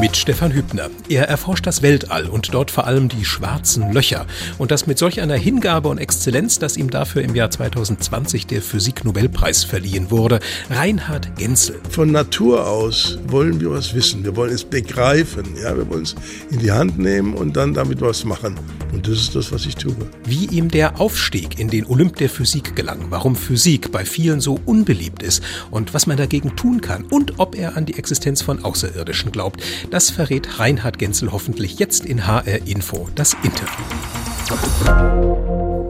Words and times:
Mit 0.00 0.16
Stefan 0.16 0.52
Hübner. 0.52 0.90
Er 1.08 1.28
erforscht 1.28 1.66
das 1.66 1.82
Weltall 1.82 2.26
und 2.26 2.52
dort 2.54 2.70
vor 2.70 2.86
allem 2.86 3.08
die 3.08 3.24
schwarzen 3.24 3.92
Löcher. 3.92 4.26
Und 4.58 4.70
das 4.70 4.86
mit 4.86 4.98
solch 4.98 5.20
einer 5.20 5.36
Hingabe 5.36 5.88
und 5.88 5.98
Exzellenz, 5.98 6.58
dass 6.58 6.76
ihm 6.76 6.90
dafür 6.90 7.22
im 7.22 7.34
Jahr 7.34 7.50
2020 7.50 8.46
der 8.46 8.62
Physik-Nobelpreis 8.62 9.64
verliehen 9.64 10.10
wurde. 10.10 10.40
Reinhard 10.70 11.36
Genzel. 11.36 11.78
Von 11.90 12.10
Natur 12.10 12.66
aus 12.66 13.18
wollen 13.28 13.60
wir 13.60 13.70
was 13.70 13.94
wissen. 13.94 14.24
Wir 14.24 14.34
wollen 14.34 14.52
es 14.52 14.64
begreifen. 14.64 15.44
Ja, 15.62 15.76
wir 15.76 15.88
wollen 15.88 16.02
es 16.02 16.16
in 16.50 16.58
die 16.58 16.72
Hand 16.72 16.98
nehmen 16.98 17.34
und 17.34 17.54
dann 17.54 17.74
damit 17.74 18.00
was 18.00 18.24
machen. 18.24 18.58
Und 18.92 19.06
das 19.06 19.14
ist 19.18 19.34
das, 19.34 19.52
was 19.52 19.66
ich 19.66 19.76
tue. 19.76 19.94
Wie 20.24 20.46
ihm 20.46 20.70
der 20.70 21.00
Aufstieg 21.00 21.58
in 21.58 21.68
den 21.68 21.86
Olymp 21.86 22.16
der 22.16 22.28
Physik 22.28 22.74
gelang, 22.74 23.06
warum 23.10 23.36
Physik 23.36 23.92
bei 23.92 24.04
vielen 24.04 24.40
so 24.40 24.58
unbeliebt 24.66 25.22
ist 25.22 25.42
und 25.70 25.94
was 25.94 26.06
man 26.06 26.16
dagegen 26.16 26.56
tun 26.56 26.80
kann 26.80 27.04
und 27.04 27.38
ob 27.38 27.56
er 27.56 27.76
an 27.76 27.86
die 27.86 27.98
Existenz 27.98 28.42
von 28.42 28.64
Außerirdischen 28.64 29.32
glaubt. 29.32 29.51
Das 29.90 30.10
verrät 30.10 30.58
Reinhard 30.58 30.98
Genzel 30.98 31.32
hoffentlich 31.32 31.78
jetzt 31.78 32.04
in 32.04 32.26
HR 32.26 32.66
Info, 32.66 33.08
das 33.14 33.34
Interview. 33.42 33.84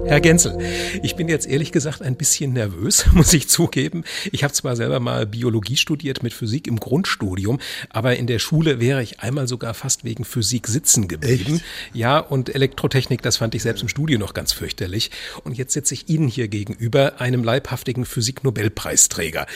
Herr 0.04 0.20
Genzel, 0.20 0.58
ich 1.02 1.16
bin 1.16 1.28
jetzt 1.28 1.46
ehrlich 1.46 1.72
gesagt 1.72 2.02
ein 2.02 2.16
bisschen 2.16 2.52
nervös, 2.52 3.06
muss 3.12 3.32
ich 3.32 3.48
zugeben. 3.48 4.04
Ich 4.30 4.44
habe 4.44 4.52
zwar 4.52 4.76
selber 4.76 5.00
mal 5.00 5.26
Biologie 5.26 5.76
studiert 5.76 6.22
mit 6.22 6.34
Physik 6.34 6.66
im 6.66 6.80
Grundstudium, 6.80 7.60
aber 7.88 8.16
in 8.16 8.26
der 8.26 8.38
Schule 8.38 8.80
wäre 8.80 9.02
ich 9.02 9.20
einmal 9.20 9.46
sogar 9.48 9.74
fast 9.74 10.04
wegen 10.04 10.24
Physik 10.24 10.66
sitzen 10.66 11.08
geblieben. 11.08 11.54
Echt? 11.54 11.64
Ja, 11.94 12.18
und 12.18 12.54
Elektrotechnik, 12.54 13.22
das 13.22 13.36
fand 13.36 13.54
ich 13.54 13.62
selbst 13.62 13.82
im 13.82 13.88
Studium 13.88 14.20
noch 14.20 14.34
ganz 14.34 14.52
fürchterlich. 14.52 15.10
Und 15.44 15.56
jetzt 15.56 15.72
sitze 15.72 15.94
ich 15.94 16.08
Ihnen 16.08 16.28
hier 16.28 16.48
gegenüber, 16.48 17.20
einem 17.20 17.44
leibhaftigen 17.44 18.04
Physik-Nobelpreisträger. 18.04 19.46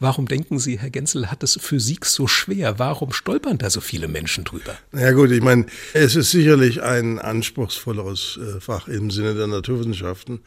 Warum 0.00 0.26
denken 0.26 0.58
Sie, 0.58 0.78
Herr 0.78 0.90
Genzel, 0.90 1.30
hat 1.30 1.42
es 1.42 1.58
Physik 1.60 2.06
so 2.06 2.26
schwer? 2.26 2.78
Warum 2.78 3.12
stolpern 3.12 3.58
da 3.58 3.70
so 3.70 3.80
viele 3.80 4.08
Menschen 4.08 4.44
drüber? 4.44 4.78
Na 4.92 5.02
ja 5.02 5.12
gut, 5.12 5.30
ich 5.30 5.42
meine, 5.42 5.66
es 5.92 6.16
ist 6.16 6.30
sicherlich 6.30 6.82
ein 6.82 7.18
anspruchsvolleres 7.18 8.38
äh, 8.38 8.60
Fach 8.60 8.88
im 8.88 9.10
Sinne 9.10 9.34
der 9.34 9.46
Naturwissenschaften. 9.90 10.40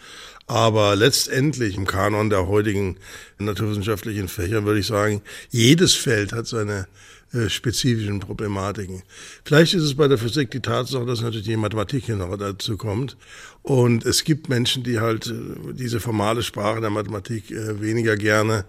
Aber 0.47 0.95
letztendlich 0.95 1.77
im 1.77 1.85
Kanon 1.85 2.29
der 2.29 2.47
heutigen 2.47 2.97
naturwissenschaftlichen 3.37 4.27
Fächer 4.27 4.65
würde 4.65 4.79
ich 4.79 4.87
sagen, 4.87 5.21
jedes 5.49 5.93
Feld 5.93 6.33
hat 6.33 6.47
seine 6.47 6.87
äh, 7.33 7.49
spezifischen 7.49 8.19
Problematiken. 8.19 9.03
Vielleicht 9.43 9.73
ist 9.73 9.83
es 9.83 9.95
bei 9.95 10.07
der 10.07 10.17
Physik 10.17 10.51
die 10.51 10.59
Tatsache, 10.59 11.05
dass 11.05 11.21
natürlich 11.21 11.47
die 11.47 11.57
Mathematik 11.57 12.05
hier 12.05 12.15
noch 12.15 12.35
dazu 12.37 12.77
kommt. 12.77 13.17
Und 13.61 14.05
es 14.05 14.23
gibt 14.23 14.49
Menschen, 14.49 14.83
die 14.83 14.99
halt 14.99 15.27
äh, 15.27 15.73
diese 15.73 15.99
formale 15.99 16.43
Sprache 16.43 16.81
der 16.81 16.89
Mathematik 16.89 17.51
äh, 17.51 17.81
weniger 17.81 18.15
gerne 18.15 18.65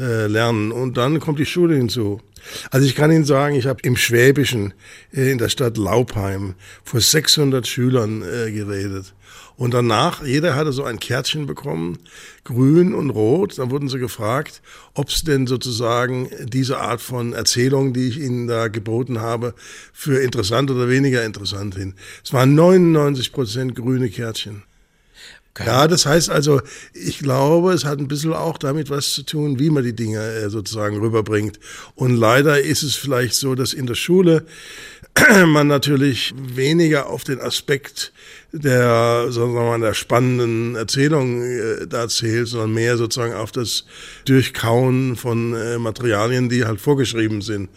lernen. 0.00 0.70
Und 0.70 0.96
dann 0.96 1.18
kommt 1.18 1.40
die 1.40 1.44
Schule 1.44 1.74
hinzu. 1.74 2.20
Also 2.70 2.86
ich 2.86 2.94
kann 2.94 3.10
Ihnen 3.10 3.24
sagen, 3.24 3.56
ich 3.56 3.66
habe 3.66 3.80
im 3.82 3.96
Schwäbischen 3.96 4.72
in 5.10 5.38
der 5.38 5.48
Stadt 5.48 5.76
Laubheim 5.76 6.54
vor 6.84 7.00
600 7.00 7.66
Schülern 7.66 8.20
geredet. 8.20 9.12
Und 9.58 9.74
danach, 9.74 10.24
jeder 10.24 10.54
hatte 10.54 10.72
so 10.72 10.84
ein 10.84 11.00
Kärtchen 11.00 11.46
bekommen, 11.46 11.98
grün 12.44 12.94
und 12.94 13.10
rot. 13.10 13.58
Dann 13.58 13.72
wurden 13.72 13.88
sie 13.88 13.98
gefragt, 13.98 14.62
ob 14.94 15.08
es 15.08 15.24
denn 15.24 15.48
sozusagen 15.48 16.30
diese 16.44 16.78
Art 16.78 17.00
von 17.00 17.32
Erzählung, 17.32 17.92
die 17.92 18.06
ich 18.06 18.18
ihnen 18.18 18.46
da 18.46 18.68
geboten 18.68 19.20
habe, 19.20 19.54
für 19.92 20.20
interessant 20.20 20.70
oder 20.70 20.88
weniger 20.88 21.24
interessant 21.24 21.74
hin. 21.74 21.94
Es 22.24 22.32
waren 22.32 22.54
99 22.54 23.32
Prozent 23.32 23.74
grüne 23.74 24.10
Kärtchen. 24.10 24.62
Ja, 25.66 25.88
das 25.88 26.06
heißt 26.06 26.30
also, 26.30 26.60
ich 26.92 27.18
glaube, 27.18 27.72
es 27.72 27.84
hat 27.84 27.98
ein 27.98 28.06
bisschen 28.06 28.32
auch 28.32 28.58
damit 28.58 28.90
was 28.90 29.12
zu 29.14 29.24
tun, 29.24 29.58
wie 29.58 29.70
man 29.70 29.82
die 29.82 29.94
Dinge 29.94 30.20
äh, 30.20 30.50
sozusagen 30.50 30.98
rüberbringt. 30.98 31.58
Und 31.96 32.16
leider 32.16 32.60
ist 32.60 32.82
es 32.82 32.94
vielleicht 32.94 33.34
so, 33.34 33.56
dass 33.56 33.72
in 33.72 33.86
der 33.86 33.96
Schule 33.96 34.46
man 35.46 35.66
natürlich 35.66 36.34
weniger 36.36 37.08
auf 37.08 37.24
den 37.24 37.40
Aspekt 37.40 38.12
der, 38.52 39.26
sagen 39.30 39.54
wir 39.54 39.62
mal, 39.62 39.80
der 39.80 39.94
spannenden 39.94 40.74
Erzählung 40.74 41.42
äh, 41.42 41.86
da 41.86 42.08
zählt, 42.08 42.48
sondern 42.48 42.72
mehr 42.72 42.96
sozusagen 42.96 43.34
auf 43.34 43.52
das 43.52 43.84
Durchkauen 44.24 45.16
von 45.16 45.54
äh, 45.54 45.78
Materialien, 45.78 46.48
die 46.48 46.64
halt 46.64 46.80
vorgeschrieben 46.80 47.42
sind. 47.42 47.68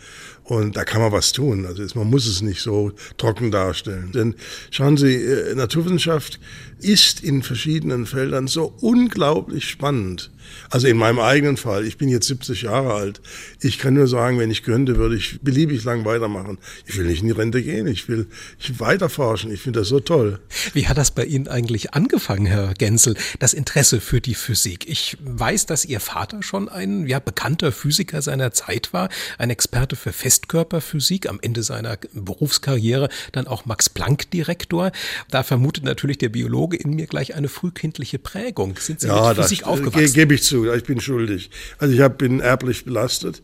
Und 0.43 0.75
da 0.75 0.83
kann 0.83 1.01
man 1.01 1.11
was 1.11 1.33
tun. 1.33 1.65
Also 1.65 1.83
man 1.97 2.09
muss 2.09 2.25
es 2.25 2.41
nicht 2.41 2.61
so 2.61 2.91
trocken 3.17 3.51
darstellen. 3.51 4.11
Denn 4.11 4.35
schauen 4.69 4.97
Sie, 4.97 5.15
äh, 5.15 5.55
Naturwissenschaft 5.55 6.39
ist 6.79 7.23
in 7.23 7.43
verschiedenen 7.43 8.05
Feldern 8.05 8.47
so 8.47 8.73
unglaublich 8.81 9.69
spannend. 9.69 10.31
Also 10.69 10.87
in 10.87 10.97
meinem 10.97 11.19
eigenen 11.19 11.57
Fall, 11.57 11.85
ich 11.85 11.97
bin 11.97 12.09
jetzt 12.09 12.27
70 12.27 12.63
Jahre 12.63 12.93
alt. 12.93 13.21
Ich 13.61 13.77
kann 13.79 13.93
nur 13.93 14.07
sagen, 14.07 14.39
wenn 14.39 14.51
ich 14.51 14.63
könnte, 14.63 14.97
würde 14.97 15.15
ich 15.15 15.39
beliebig 15.41 15.83
lang 15.83 16.05
weitermachen. 16.05 16.57
Ich 16.85 16.97
will 16.97 17.05
nicht 17.05 17.21
in 17.21 17.27
die 17.27 17.33
Rente 17.33 17.61
gehen, 17.61 17.87
ich 17.87 18.07
will 18.07 18.27
ich 18.59 18.79
weiter 18.79 19.09
forschen. 19.09 19.51
Ich 19.51 19.61
finde 19.61 19.79
das 19.79 19.87
so 19.89 19.99
toll. 19.99 20.39
Wie 20.73 20.87
hat 20.87 20.97
das 20.97 21.11
bei 21.11 21.25
Ihnen 21.25 21.47
eigentlich 21.47 21.93
angefangen, 21.93 22.45
Herr 22.45 22.73
Genzel, 22.73 23.15
das 23.39 23.53
Interesse 23.53 24.01
für 24.01 24.21
die 24.21 24.35
Physik? 24.35 24.87
Ich 24.87 25.17
weiß, 25.23 25.65
dass 25.65 25.85
Ihr 25.85 25.99
Vater 25.99 26.41
schon 26.43 26.69
ein 26.69 27.07
ja, 27.07 27.19
bekannter 27.19 27.71
Physiker 27.71 28.21
seiner 28.21 28.51
Zeit 28.51 28.93
war, 28.93 29.09
ein 29.37 29.49
Experte 29.49 29.95
für 29.95 30.13
Festkörperphysik, 30.13 31.29
am 31.29 31.39
Ende 31.41 31.63
seiner 31.63 31.97
Berufskarriere 32.13 33.09
dann 33.31 33.47
auch 33.47 33.65
Max-Planck-Direktor. 33.65 34.91
Da 35.29 35.43
vermutet 35.43 35.83
natürlich 35.83 36.17
der 36.17 36.29
Biologe 36.29 36.77
in 36.77 36.91
mir 36.91 37.07
gleich 37.07 37.35
eine 37.35 37.47
frühkindliche 37.49 38.19
Prägung. 38.19 38.75
Sind 38.79 39.01
Sie 39.01 39.07
Ja, 39.07 39.29
mit 39.29 39.37
das 39.37 39.45
Physik 39.47 39.59
ge- 39.59 39.67
aufgewachsen? 39.67 40.13
gebe 40.13 40.33
ich 40.35 40.40
zu, 40.41 40.71
ich 40.71 40.83
bin 40.83 40.99
schuldig. 40.99 41.49
Also 41.77 41.93
ich 41.93 42.01
hab, 42.01 42.17
bin 42.17 42.39
erblich 42.39 42.85
belastet. 42.85 43.41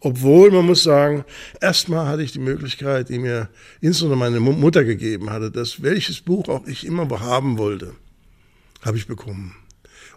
Obwohl, 0.00 0.50
man 0.50 0.66
muss 0.66 0.82
sagen, 0.82 1.24
erstmal 1.60 2.06
hatte 2.06 2.22
ich 2.22 2.32
die 2.32 2.38
Möglichkeit, 2.38 3.08
die 3.08 3.18
mir 3.18 3.48
insbesondere 3.80 4.18
meine 4.18 4.40
Mu- 4.40 4.52
Mutter 4.52 4.84
gegeben 4.84 5.30
hatte, 5.30 5.50
dass 5.50 5.82
welches 5.82 6.20
Buch 6.20 6.48
auch 6.48 6.66
ich 6.66 6.86
immer 6.86 7.08
haben 7.20 7.58
wollte, 7.58 7.94
habe 8.82 8.96
ich 8.96 9.06
bekommen. 9.06 9.56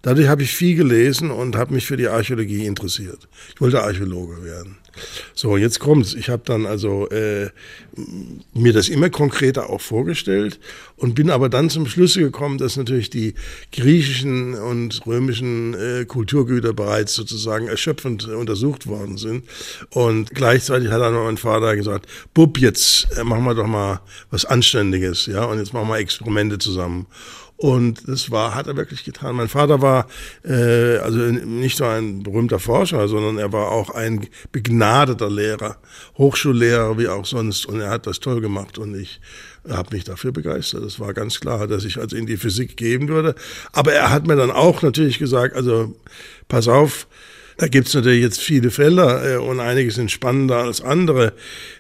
Dadurch 0.04 0.28
habe 0.28 0.44
ich 0.44 0.56
viel 0.56 0.76
gelesen 0.76 1.30
und 1.32 1.56
habe 1.56 1.74
mich 1.74 1.86
für 1.86 1.98
die 1.98 2.08
Archäologie 2.08 2.66
interessiert. 2.66 3.28
Ich 3.54 3.62
wollte 3.62 3.82
Archäologe 3.84 4.44
werden. 4.44 4.78
So, 5.34 5.58
jetzt 5.58 5.80
kommt's. 5.80 6.14
Ich 6.14 6.30
habe 6.30 6.44
dann 6.46 6.66
also 6.66 7.10
äh, 7.10 7.50
mir 8.54 8.74
das 8.74 8.90
immer 8.90 9.10
konkreter 9.10 9.70
auch 9.70 9.82
vorgestellt 9.82 10.60
und 10.98 11.16
bin 11.16 11.30
aber 11.30 11.50
dann 11.50 11.70
zum 11.70 11.88
Schluss 11.88 12.16
gekommen, 12.16 12.58
dass 12.58 12.78
natürlich 12.78 13.10
die 13.10 13.34
griechischen 13.72 14.54
und 14.56 15.06
römischen 15.06 15.74
äh, 15.74 16.06
Kulturgüter 16.06 16.74
bereits 16.74 17.14
sozusagen 17.16 17.68
erschöpfend 17.68 18.28
untersucht 18.28 18.88
worden 18.88 19.18
sind. 19.18 19.46
Und 19.90 20.32
gleichzeitig 20.32 20.90
hat 20.90 21.02
dann 21.02 21.14
mein 21.14 21.38
Vater 21.38 21.76
gesagt, 21.76 22.08
Bub, 22.34 22.58
jetzt 22.58 23.08
äh, 23.18 23.24
machen 23.24 23.44
wir 23.44 23.56
doch 23.56 23.68
mal 23.68 24.02
was 24.30 24.46
Anständiges, 24.46 25.26
ja, 25.26 25.46
und 25.46 25.60
jetzt 25.60 25.74
machen 25.74 25.88
wir 25.88 25.98
Experimente 25.98 26.58
zusammen. 26.58 27.08
Und 27.62 28.08
das 28.08 28.32
war, 28.32 28.56
hat 28.56 28.66
er 28.66 28.76
wirklich 28.76 29.04
getan. 29.04 29.36
Mein 29.36 29.48
Vater 29.48 29.84
war 29.84 30.08
äh, 30.44 30.98
also 30.98 31.20
nicht 31.20 31.80
nur 31.80 31.90
ein 31.90 32.24
berühmter 32.24 32.58
Forscher, 32.58 33.08
sondern 33.08 33.38
er 33.38 33.54
war 33.54 33.70
auch 33.70 33.92
ein 33.92 34.28
begnadeter 34.52 35.30
Lehrer, 35.30 35.78
Hochschullehrer 36.18 36.98
wie 36.98 37.08
auch 37.08 37.24
sonst. 37.24 37.68
Und 37.68 37.80
er 37.80 37.92
hat 37.92 38.08
das 38.08 38.20
toll 38.20 38.42
gemacht 38.42 38.80
und 38.80 39.00
ich 39.00 39.22
habe 39.70 39.96
mich 39.96 40.06
dafür 40.06 40.32
begeistert. 40.32 40.84
Das 40.84 41.00
war 41.00 41.14
ganz 41.14 41.40
klar, 41.40 41.68
dass 41.68 41.86
ich 41.86 42.00
also 42.00 42.16
in 42.16 42.26
die 42.26 42.38
Physik 42.38 42.78
gehen 42.78 43.08
würde. 43.10 43.36
Aber 43.74 43.94
er 43.94 44.10
hat 44.10 44.26
mir 44.26 44.36
dann 44.36 44.50
auch 44.50 44.82
natürlich 44.82 45.20
gesagt, 45.20 45.56
also 45.56 45.94
pass 46.48 46.68
auf, 46.68 47.06
da 47.58 47.68
gibt's 47.68 47.94
natürlich 47.94 48.24
jetzt 48.24 48.42
viele 48.42 48.72
Felder 48.72 49.36
äh, 49.36 49.38
und 49.38 49.60
einige 49.60 49.92
sind 49.92 50.10
spannender 50.10 50.64
als 50.64 50.82
andere. 50.82 51.34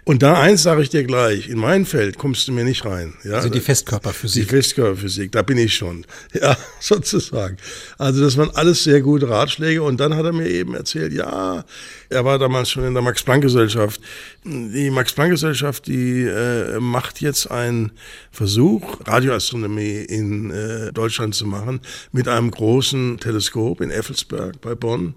Und 0.04 0.24
da 0.24 0.40
eins 0.42 0.64
sage 0.64 0.82
ich 0.82 0.90
dir 0.90 1.04
gleich, 1.04 1.48
in 1.48 1.60
mein 1.60 1.86
Feld 1.86 2.18
kommst 2.18 2.48
du 2.48 2.52
mir 2.52 2.64
nicht 2.64 2.86
rein. 2.86 3.14
Ja? 3.24 3.36
Also 3.36 3.50
die 3.50 3.60
Die 3.60 3.66
Festkörperphysik. 3.66 4.50
Festkörperphysik, 4.50 5.32
da 5.32 5.44
bin 5.44 5.58
ich 5.58 5.76
schon. 5.76 6.06
Ja, 6.34 6.58
sozusagen. 6.80 7.58
Also 7.98 8.24
das 8.24 8.36
waren 8.38 8.50
alles 8.56 8.84
sehr 8.84 9.02
gute 9.02 9.30
Ratschläge. 9.30 9.84
Und 9.84 10.00
dann 10.00 10.16
hat 10.16 10.26
er 10.26 10.34
mir 10.34 10.48
eben 10.48 10.74
erzählt, 10.74 11.14
ja, 11.14 11.64
er 12.10 12.26
war 12.26 12.40
damals 12.40 12.70
schon 12.70 12.84
in 12.84 12.94
der 12.94 13.04
Max-Planck-Gesellschaft. 13.04 14.02
Die 14.44 14.90
Max-Planck-Gesellschaft, 14.90 15.86
die 15.88 16.24
äh, 16.24 16.80
macht 16.80 17.22
jetzt 17.22 17.52
einen 17.52 17.92
Versuch, 18.32 19.00
Radioastronomie 19.06 19.98
in 19.98 20.50
äh, 20.50 20.92
Deutschland 20.94 21.36
zu 21.36 21.46
machen, 21.46 21.80
mit 22.12 22.28
einem 22.28 22.50
großen 22.50 23.20
Teleskop 23.20 23.82
in 23.82 23.92
Effelsberg 23.92 24.60
bei 24.62 24.74
Bonn 24.74 25.14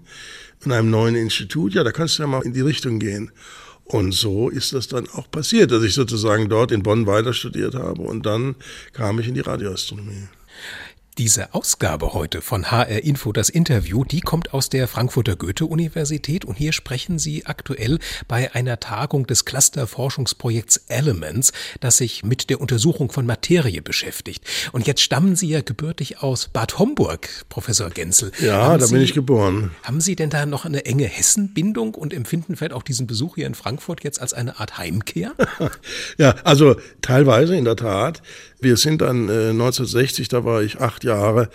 und 0.63 0.71
einem 0.71 0.89
neuen 0.91 1.15
Institut. 1.15 1.73
Ja, 1.73 1.83
da 1.83 1.91
kannst 1.91 2.19
du 2.19 2.23
ja 2.23 2.27
mal 2.27 2.43
in 2.43 2.53
die 2.53 2.61
Richtung 2.61 2.99
gehen. 2.99 3.31
Und 3.85 4.13
so 4.13 4.49
ist 4.49 4.73
das 4.73 4.87
dann 4.87 5.07
auch 5.09 5.29
passiert, 5.29 5.71
dass 5.71 5.83
ich 5.83 5.93
sozusagen 5.93 6.49
dort 6.49 6.71
in 6.71 6.81
Bonn 6.81 7.05
weiter 7.05 7.33
studiert 7.33 7.75
habe 7.75 8.01
und 8.01 8.25
dann 8.25 8.55
kam 8.93 9.19
ich 9.19 9.27
in 9.27 9.35
die 9.35 9.41
Radioastronomie. 9.41 10.27
Diese 11.17 11.53
Ausgabe 11.53 12.13
heute 12.13 12.41
von 12.41 12.71
HR 12.71 13.05
Info, 13.05 13.31
das 13.31 13.47
Interview, 13.47 14.03
die 14.03 14.19
kommt 14.19 14.53
aus 14.53 14.67
der 14.67 14.85
Frankfurter 14.85 15.37
Goethe-Universität 15.37 16.43
und 16.43 16.55
hier 16.55 16.73
sprechen 16.73 17.19
Sie 17.19 17.45
aktuell 17.45 17.99
bei 18.27 18.53
einer 18.53 18.81
Tagung 18.81 19.25
des 19.25 19.45
Cluster-Forschungsprojekts 19.45 20.75
Elements, 20.89 21.53
das 21.79 21.95
sich 21.95 22.25
mit 22.25 22.49
der 22.49 22.59
Untersuchung 22.59 23.13
von 23.13 23.25
Materie 23.25 23.81
beschäftigt. 23.81 24.43
Und 24.73 24.87
jetzt 24.87 24.99
stammen 24.99 25.37
Sie 25.37 25.47
ja 25.47 25.61
gebürtig 25.61 26.21
aus 26.21 26.49
Bad 26.49 26.79
Homburg, 26.79 27.29
Professor 27.47 27.89
Genzel. 27.89 28.33
Ja, 28.41 28.65
haben 28.65 28.79
da 28.81 28.85
Sie, 28.85 28.95
bin 28.95 29.01
ich 29.01 29.13
geboren. 29.13 29.71
Haben 29.83 30.01
Sie 30.01 30.17
denn 30.17 30.29
da 30.29 30.45
noch 30.45 30.65
eine 30.65 30.85
enge 30.85 31.05
Hessen-Bindung 31.05 31.95
und 31.95 32.13
empfinden 32.13 32.57
vielleicht 32.57 32.73
auch 32.73 32.83
diesen 32.83 33.07
Besuch 33.07 33.35
hier 33.35 33.47
in 33.47 33.55
Frankfurt 33.55 34.03
jetzt 34.03 34.19
als 34.19 34.33
eine 34.33 34.59
Art 34.59 34.77
Heimkehr? 34.77 35.31
ja, 36.17 36.35
also 36.43 36.75
teilweise 37.01 37.55
in 37.55 37.63
der 37.63 37.77
Tat. 37.77 38.21
Wir 38.59 38.77
sind 38.77 39.01
dann 39.01 39.29
äh, 39.29 39.49
1960, 39.49 40.27
da 40.29 40.43
war 40.43 40.61
ich 40.63 40.79
acht 40.79 41.03
Jahre, 41.03 41.49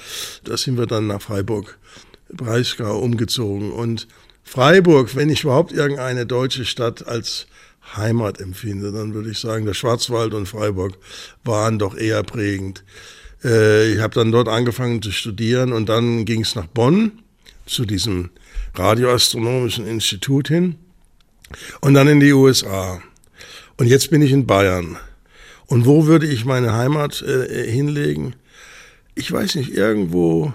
da 0.45 0.57
sind 0.57 0.79
wir 0.79 0.87
dann 0.87 1.07
nach 1.07 1.23
Freiburg, 1.23 1.79
Breisgau 2.33 2.99
umgezogen. 2.99 3.73
Und 3.73 4.07
Freiburg, 4.45 5.17
wenn 5.17 5.31
ich 5.31 5.45
überhaupt 5.45 5.73
irgendeine 5.73 6.27
deutsche 6.27 6.65
Stadt 6.65 7.07
als 7.07 7.47
Heimat 7.97 8.41
empfinde, 8.41 8.93
dann 8.93 9.15
würde 9.15 9.31
ich 9.31 9.39
sagen, 9.39 9.67
der 9.67 9.75
Schwarzwald 9.75 10.35
und 10.35 10.47
Freiburg 10.47 10.99
waren 11.45 11.79
doch 11.79 11.97
eher 11.97 12.23
prägend. 12.23 12.85
Äh, 13.45 13.93
ich 13.93 14.01
habe 14.01 14.15
dann 14.15 14.33
dort 14.33 14.49
angefangen 14.49 15.03
zu 15.03 15.13
studieren 15.13 15.73
und 15.73 15.89
dann 15.89 16.25
ging 16.25 16.43
es 16.43 16.55
nach 16.55 16.67
Bonn 16.67 17.23
zu 17.67 17.85
diesem 17.85 18.31
radioastronomischen 18.75 19.87
Institut 19.87 20.49
hin 20.49 20.77
und 21.81 21.95
dann 21.95 22.09
in 22.09 22.21
die 22.21 22.33
USA. 22.33 23.01
Und 23.77 23.87
jetzt 23.87 24.11
bin 24.11 24.23
ich 24.23 24.33
in 24.33 24.47
Bayern. 24.47 24.99
Und 25.71 25.87
wo 25.87 26.07
würde 26.07 26.27
ich 26.27 26.45
meine 26.45 26.73
Heimat 26.73 27.23
äh, 27.23 27.71
hinlegen? 27.71 28.35
Ich 29.15 29.31
weiß 29.31 29.55
nicht, 29.55 29.73
irgendwo, 29.73 30.53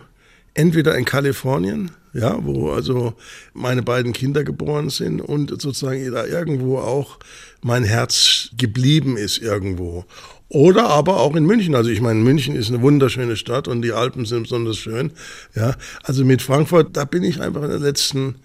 entweder 0.54 0.98
in 0.98 1.06
Kalifornien, 1.06 1.92
ja, 2.12 2.38
wo 2.44 2.72
also 2.72 3.14
meine 3.54 3.82
beiden 3.82 4.12
Kinder 4.12 4.44
geboren 4.44 4.90
sind 4.90 5.22
und 5.22 5.50
sozusagen 5.62 6.12
da 6.12 6.26
irgendwo 6.26 6.80
auch 6.80 7.18
mein 7.62 7.86
Herz 7.86 8.50
geblieben 8.58 9.16
ist 9.16 9.38
irgendwo. 9.38 10.04
Oder 10.50 10.90
aber 10.90 11.22
auch 11.22 11.38
in 11.38 11.46
München. 11.46 11.76
Also 11.76 11.90
ich 11.90 12.02
meine, 12.02 12.20
München 12.20 12.58
ist 12.58 12.68
eine 12.68 12.82
wunderschöne 12.82 13.38
Stadt 13.38 13.70
und 13.70 13.84
die 13.84 13.94
Alpen 13.94 14.26
sind 14.26 14.44
besonders 14.44 14.78
schön. 14.78 15.14
Ja, 15.56 15.76
also 16.04 16.26
mit 16.26 16.42
Frankfurt, 16.42 16.98
da 16.98 17.06
bin 17.06 17.24
ich 17.24 17.40
einfach 17.40 17.64
in 17.64 17.70
den 17.70 17.82
letzten 17.82 18.36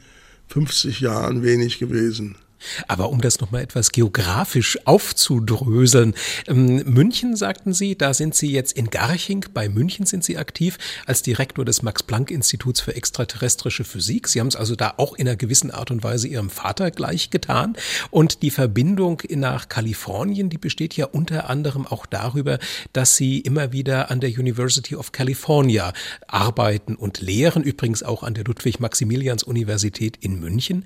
50 0.47 1.01
Jahren 1.01 1.43
wenig 1.43 1.81
gewesen. 1.81 2.37
Aber 2.89 3.11
um 3.11 3.21
das 3.21 3.41
nochmal 3.41 3.63
etwas 3.63 3.93
geografisch 3.93 4.79
aufzudröseln, 4.87 6.15
ähm, 6.47 6.77
München 6.85 7.37
sagten 7.37 7.73
Sie, 7.73 7.97
da 7.97 8.15
sind 8.15 8.35
Sie 8.35 8.51
jetzt 8.53 8.73
in 8.73 8.91
Garching, 8.91 9.47
bei 9.53 9.69
München 9.69 10.07
sind 10.07 10.25
Sie 10.25 10.39
aktiv 10.39 10.79
als 11.07 11.23
Direktor 11.23 11.65
des 11.65 11.83
Max-Planck-Instituts 11.83 12.81
für 12.81 12.95
extraterrestrische 12.95 13.85
Physik. 13.85 14.29
Sie 14.29 14.41
haben 14.41 14.49
es 14.49 14.57
also 14.57 14.77
da 14.77 14.95
auch 14.97 15.15
in 15.15 15.29
einer 15.29 15.37
gewissen 15.37 15.71
Art 15.71 15.91
und 15.91 16.03
Weise 16.03 16.29
Ihrem 16.29 16.51
Vater 16.51 16.91
gleich 16.91 17.31
getan. 17.31 17.77
Und 18.11 18.43
die 18.43 18.51
Verbindung 18.51 19.23
nach 19.31 19.69
Kalifornien, 19.69 20.51
die 20.51 20.59
besteht 20.59 20.97
ja 20.97 21.07
unter 21.07 21.49
anderem 21.51 21.87
auch 21.87 22.07
darüber, 22.07 22.59
dass 22.93 23.17
Sie 23.17 23.41
immer 23.41 23.73
wieder 23.73 24.11
an 24.11 24.21
der 24.21 24.31
University 24.31 24.97
of 24.97 25.13
California 25.13 25.93
arbeiten 26.27 26.97
und 26.97 27.21
lehren, 27.21 27.63
übrigens 27.63 28.03
auch 28.03 28.23
an 28.23 28.35
der 28.35 28.45
Ludwig-Maximilians-Universität 28.45 30.17
in 30.21 30.41
München. 30.41 30.85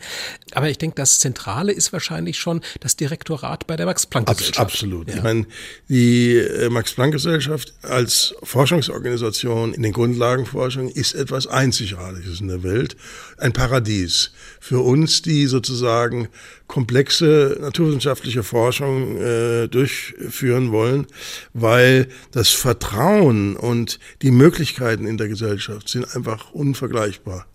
Aber 0.53 0.69
ich 0.69 0.79
denke, 0.79 0.97
das 0.97 1.19
Zentrale 1.19 1.64
Zentrale 1.65 1.73
ist 1.73 1.93
wahrscheinlich 1.93 2.39
schon 2.39 2.61
das 2.81 2.97
Direktorat 2.97 3.67
bei 3.67 3.77
der 3.77 3.87
Max-Planck-Gesellschaft. 3.87 4.61
Absolut. 4.61 5.09
Ja. 5.09 5.17
Ich 5.17 5.23
meine, 5.23 5.47
die 5.89 6.37
äh, 6.37 6.69
Max-Planck-Gesellschaft 6.69 7.73
als 7.83 8.35
Forschungsorganisation 8.43 9.73
in 9.75 9.83
den 9.83 9.93
Grundlagenforschungen 9.93 10.91
ist 10.91 11.15
etwas 11.15 11.47
Einzigartiges 11.47 12.41
in 12.41 12.49
der 12.49 12.63
Welt. 12.63 12.97
Ein 13.39 13.53
Paradies 13.53 14.33
für 14.61 14.81
uns, 14.81 15.23
die 15.23 15.47
sozusagen 15.47 16.29
komplexe 16.67 17.59
naturwissenschaftliche 17.61 18.43
Forschung 18.43 19.21
äh, 19.21 19.69
durchführen 19.69 20.73
wollen, 20.73 21.07
weil 21.53 22.09
das 22.33 22.51
Vertrauen 22.51 23.57
und 23.57 23.99
die 24.23 24.31
Möglichkeiten 24.31 25.07
in 25.07 25.17
der 25.17 25.29
Gesellschaft 25.29 25.89
sind 25.89 26.15
einfach 26.15 26.53
unvergleichbar. 26.53 27.47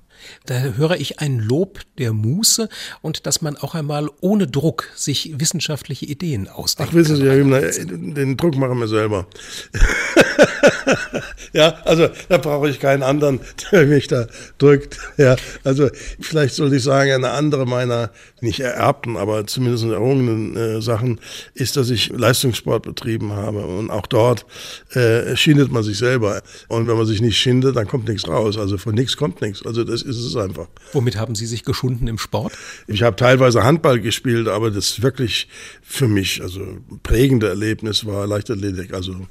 Da 0.46 0.60
höre 0.60 0.98
ich 1.00 1.20
ein 1.20 1.40
Lob 1.40 1.80
der 1.98 2.14
Muße 2.14 2.70
und 3.02 3.26
dass 3.26 3.42
man 3.42 3.58
auch 3.58 3.76
einmal 3.76 4.10
ohne 4.22 4.48
Druck 4.48 4.90
sich 4.96 5.40
wissenschaftliche 5.40 6.06
Ideen 6.06 6.48
ausdenkt. 6.48 6.92
Ach, 6.92 6.96
wissen 6.96 7.16
Sie, 7.16 7.24
Herr 7.24 7.36
Hübner, 7.36 7.62
den 7.62 8.38
Druck 8.38 8.56
machen 8.56 8.80
wir 8.80 8.88
selber. 8.88 9.28
ja, 11.54 11.76
also 11.86 12.08
da 12.28 12.38
brauche 12.38 12.70
ich 12.70 12.80
keinen 12.80 13.04
anderen, 13.04 13.40
der 13.72 13.86
mich 13.86 14.08
da 14.08 14.28
drückt. 14.58 14.98
Ja, 15.18 15.36
also 15.64 15.90
vielleicht 16.20 16.56
sollte 16.56 16.78
ich 16.78 16.84
sagen, 16.84 17.12
eine 17.12 17.32
andere 17.32 17.66
meiner 17.66 18.12
nicht 18.42 18.60
ererbten, 18.60 19.18
aber 19.18 19.46
zumindest 19.48 19.86
errungenen 19.86 20.56
äh, 20.56 20.82
Sachen 20.82 21.20
ist, 21.54 21.78
dass 21.78 21.90
ich 21.90 22.10
Leistungssport 22.10 22.84
betrieben 22.84 23.34
habe 23.34 23.66
und 23.66 23.92
auch 23.92 24.08
dort 24.08 24.46
äh, 24.94 25.36
schindet 25.36 25.72
man 25.72 25.84
sich 25.84 25.98
selber 25.98 26.42
und 26.68 26.88
wenn 26.88 26.98
man 26.98 27.06
sich 27.06 27.22
nicht 27.22 27.38
schindet, 27.38 27.76
dann 27.76 27.88
kommt 27.88 28.08
nichts 28.08 28.28
raus. 28.28 28.58
Also 28.58 28.78
von 28.78 28.96
nichts 28.96 29.18
kommt 29.18 29.42
nichts. 29.42 29.66
Also 29.66 29.84
das 29.84 30.02
ist 30.02 30.19
es 30.26 30.36
einfach. 30.36 30.68
Womit 30.94 31.18
haben 31.18 31.36
Sie 31.36 31.46
sich 31.46 31.64
geschunden 31.64 32.08
im 32.08 32.18
Sport? 32.18 32.54
Ich 32.88 33.04
habe 33.04 33.16
teilweise 33.16 33.64
Handball 33.64 34.00
gespielt, 34.00 34.48
aber 34.48 34.72
das 34.72 35.02
wirklich 35.02 35.48
für 35.82 36.08
mich 36.08 36.42
also 36.42 36.62
prägende 37.04 37.48
Erlebnis 37.48 38.06
war 38.06 38.28
Leichtathletik. 38.28 38.94
Also 38.94 39.28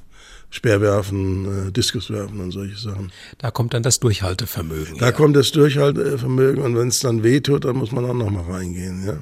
Speerwerfen, 0.51 1.69
äh, 1.69 1.73
Diskuswerfen 1.73 2.41
und 2.41 2.53
solche 2.53 2.77
Sachen. 2.77 3.13
Da 3.37 3.51
kommt 3.51 3.75
dann 3.75 3.83
das 3.83 4.01
Durchhaltevermögen. 4.01 4.97
Da 4.99 5.07
ja. 5.07 5.13
kommt 5.13 5.37
das 5.37 5.53
Durchhaltevermögen 5.53 6.63
und 6.63 6.77
wenn 6.77 6.89
es 6.89 7.01
dann 7.01 7.23
wehtut, 7.23 7.65
dann 7.65 7.77
muss 7.77 7.93
man 7.93 8.05
auch 8.07 8.15
nochmal 8.15 8.45
reingehen. 8.45 9.07
Ja. 9.07 9.19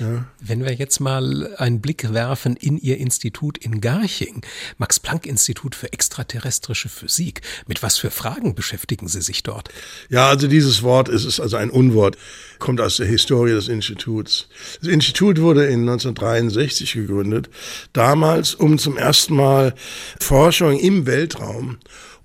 Ja. 0.00 0.24
Wenn 0.40 0.64
wir 0.64 0.72
jetzt 0.72 1.00
mal 1.00 1.54
einen 1.56 1.80
Blick 1.80 2.12
werfen 2.12 2.56
in 2.56 2.78
Ihr 2.78 2.98
Institut 2.98 3.58
in 3.58 3.80
Garching, 3.80 4.42
Max-Planck-Institut 4.78 5.74
für 5.74 5.92
extraterrestrische 5.92 6.88
Physik, 6.88 7.42
mit 7.66 7.82
was 7.82 7.98
für 7.98 8.10
Fragen 8.10 8.54
beschäftigen 8.54 9.08
Sie 9.08 9.20
sich 9.20 9.42
dort? 9.42 9.68
Ja, 10.08 10.28
also 10.28 10.48
dieses 10.48 10.82
Wort 10.82 11.08
ist, 11.08 11.24
ist 11.24 11.40
also 11.40 11.56
ein 11.56 11.70
Unwort, 11.70 12.16
kommt 12.58 12.80
aus 12.80 12.96
der 12.96 13.06
Historie 13.06 13.52
des 13.52 13.68
Instituts. 13.68 14.48
Das 14.80 14.88
Institut 14.88 15.40
wurde 15.40 15.66
in 15.66 15.80
1963 15.80 16.92
gegründet, 16.94 17.50
damals 17.92 18.54
um 18.54 18.78
zum 18.78 18.96
ersten 18.96 19.36
Mal 19.36 19.74
Forschung 20.18 20.78
im 20.78 21.06
Weltraum 21.06 21.78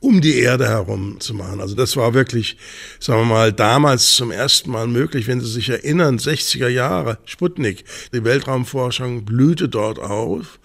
um 0.05 0.21
die 0.21 0.37
Erde 0.37 0.67
herum 0.67 1.19
zu 1.19 1.33
machen. 1.33 1.59
Also 1.59 1.75
das 1.75 1.97
war 1.97 2.13
wirklich, 2.13 2.57
sagen 2.99 3.21
wir 3.21 3.25
mal, 3.25 3.51
damals 3.51 4.11
zum 4.11 4.29
ersten 4.29 4.69
Mal 4.69 4.85
möglich, 4.85 5.25
wenn 5.25 5.41
Sie 5.41 5.51
sich 5.51 5.69
erinnern, 5.69 6.19
60er 6.19 6.67
Jahre, 6.67 7.17
Sputnik, 7.25 7.85
die 8.13 8.23
Weltraumforschung 8.23 9.25
blühte 9.25 9.67
dort 9.67 9.97
auf. 9.97 10.59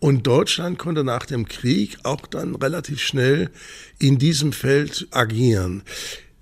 Und 0.00 0.26
Deutschland 0.26 0.78
konnte 0.78 1.04
nach 1.04 1.24
dem 1.24 1.46
Krieg 1.46 1.98
auch 2.02 2.26
dann 2.26 2.56
relativ 2.56 3.00
schnell 3.00 3.50
in 4.00 4.18
diesem 4.18 4.52
Feld 4.52 5.06
agieren. 5.12 5.84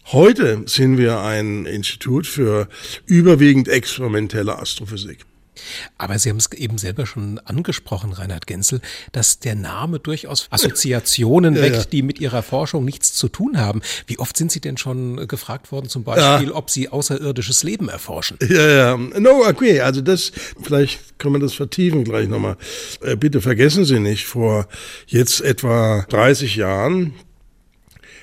Heute 0.07 0.63
sind 0.65 0.97
wir 0.97 1.21
ein 1.21 1.67
Institut 1.67 2.27
für 2.27 2.67
überwiegend 3.05 3.69
experimentelle 3.69 4.59
Astrophysik. 4.59 5.28
Aber 5.97 6.19
Sie 6.19 6.31
haben 6.31 6.39
es 6.39 6.51
eben 6.53 6.79
selber 6.79 7.07
schon 7.07 7.39
angesprochen, 7.41 8.13
Reinhard 8.13 8.47
Genzel, 8.47 8.81
dass 9.13 9.39
der 9.39 9.55
Name 9.55 9.99
durchaus 9.99 10.47
Assoziationen 10.51 11.55
weckt, 11.61 11.77
ja. 11.77 11.85
die 11.85 12.03
mit 12.03 12.21
Ihrer 12.21 12.43
Forschung 12.43 12.85
nichts 12.85 13.15
zu 13.15 13.29
tun 13.29 13.59
haben. 13.59 13.83
Wie 14.07 14.19
oft 14.19 14.37
sind 14.37 14.53
Sie 14.53 14.61
denn 14.61 14.77
schon 14.77 15.29
gefragt 15.29 15.73
worden, 15.73 15.89
zum 15.89 16.05
Beispiel, 16.05 16.49
ja. 16.49 16.55
ob 16.55 16.71
Sie 16.71 16.89
außerirdisches 16.89 17.63
Leben 17.63 17.89
erforschen? 17.89 18.39
Ja, 18.49 18.69
ja. 18.69 18.97
No, 18.97 19.45
okay. 19.47 19.81
Also 19.81 20.01
das, 20.01 20.33
vielleicht 20.63 21.19
können 21.19 21.35
wir 21.35 21.41
das 21.41 21.55
vertiefen 21.55 22.05
gleich 22.05 22.29
nochmal. 22.29 22.57
Äh, 23.03 23.17
bitte 23.17 23.41
vergessen 23.41 23.85
Sie 23.85 23.99
nicht, 24.01 24.27
vor 24.27 24.67
jetzt 25.07 25.41
etwa 25.41 26.05
30 26.09 26.57
Jahren 26.57 27.15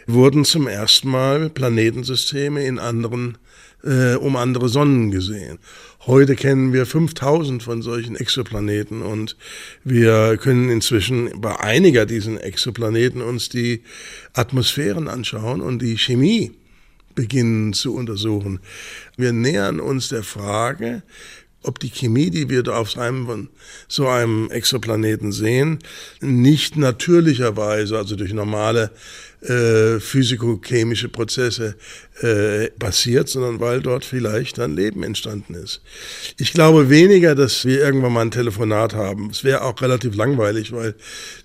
wurden 0.08 0.46
zum 0.46 0.68
ersten 0.68 1.10
Mal 1.10 1.50
Planetensysteme 1.50 2.63
in 2.63 2.80
anderen 2.80 3.38
äh, 3.86 4.15
um 4.15 4.36
andere 4.36 4.68
Sonnen 4.70 5.12
gesehen. 5.12 5.60
Heute 6.06 6.36
kennen 6.36 6.74
wir 6.74 6.86
5000 6.86 7.63
von 7.63 7.82
solchen 7.82 8.15
Exoplaneten 8.15 9.01
und 9.01 9.38
wir 9.84 10.38
können 10.38 10.70
inzwischen 10.70 11.42
bei 11.42 11.60
einiger 11.60 12.06
diesen 12.06 12.38
Exoplaneten 12.38 13.22
uns 13.22 13.50
die 13.50 13.84
Atmosphären 14.34 15.08
anschauen 15.08 15.62
und 15.62 15.82
die 15.82 15.98
Chemie 15.98 16.51
beginnen 17.15 17.74
zu 17.74 17.96
untersuchen. 17.96 18.60
Wir 19.18 19.34
nähern 19.34 19.80
uns 19.80 20.10
der 20.10 20.24
Frage, 20.24 21.01
ob 21.63 21.80
die 21.80 21.89
Chemie, 21.89 22.30
die 22.30 22.50
wir 22.50 22.62
da 22.62 22.77
auf 22.77 22.98
einem, 22.98 23.50
so 23.88 24.08
einem 24.08 24.50
Exoplaneten 24.51 25.32
sehen, 25.32 25.80
nicht 26.22 26.77
natürlicherweise, 26.77 27.98
also 27.98 28.15
durch 28.15 28.34
normale 28.34 28.92
äh, 29.42 30.00
physikochemische 30.00 31.10
Prozesse 31.10 31.75
äh, 32.22 32.69
passiert, 32.72 33.27
sondern 33.27 33.60
weil 33.60 33.81
dort 33.81 34.05
vielleicht 34.05 34.57
dann 34.57 34.75
Leben 34.75 35.03
entstanden 35.03 35.53
ist. 35.53 35.81
Ich 36.38 36.53
glaube 36.53 36.89
weniger, 36.89 37.36
dass 37.36 37.65
wir 37.65 37.81
irgendwann 37.81 38.13
mal 38.13 38.22
ein 38.22 38.31
Telefonat 38.31 38.93
haben. 38.93 39.29
Es 39.31 39.43
wäre 39.43 39.63
auch 39.63 39.81
relativ 39.81 40.15
langweilig, 40.15 40.72
weil 40.72 40.95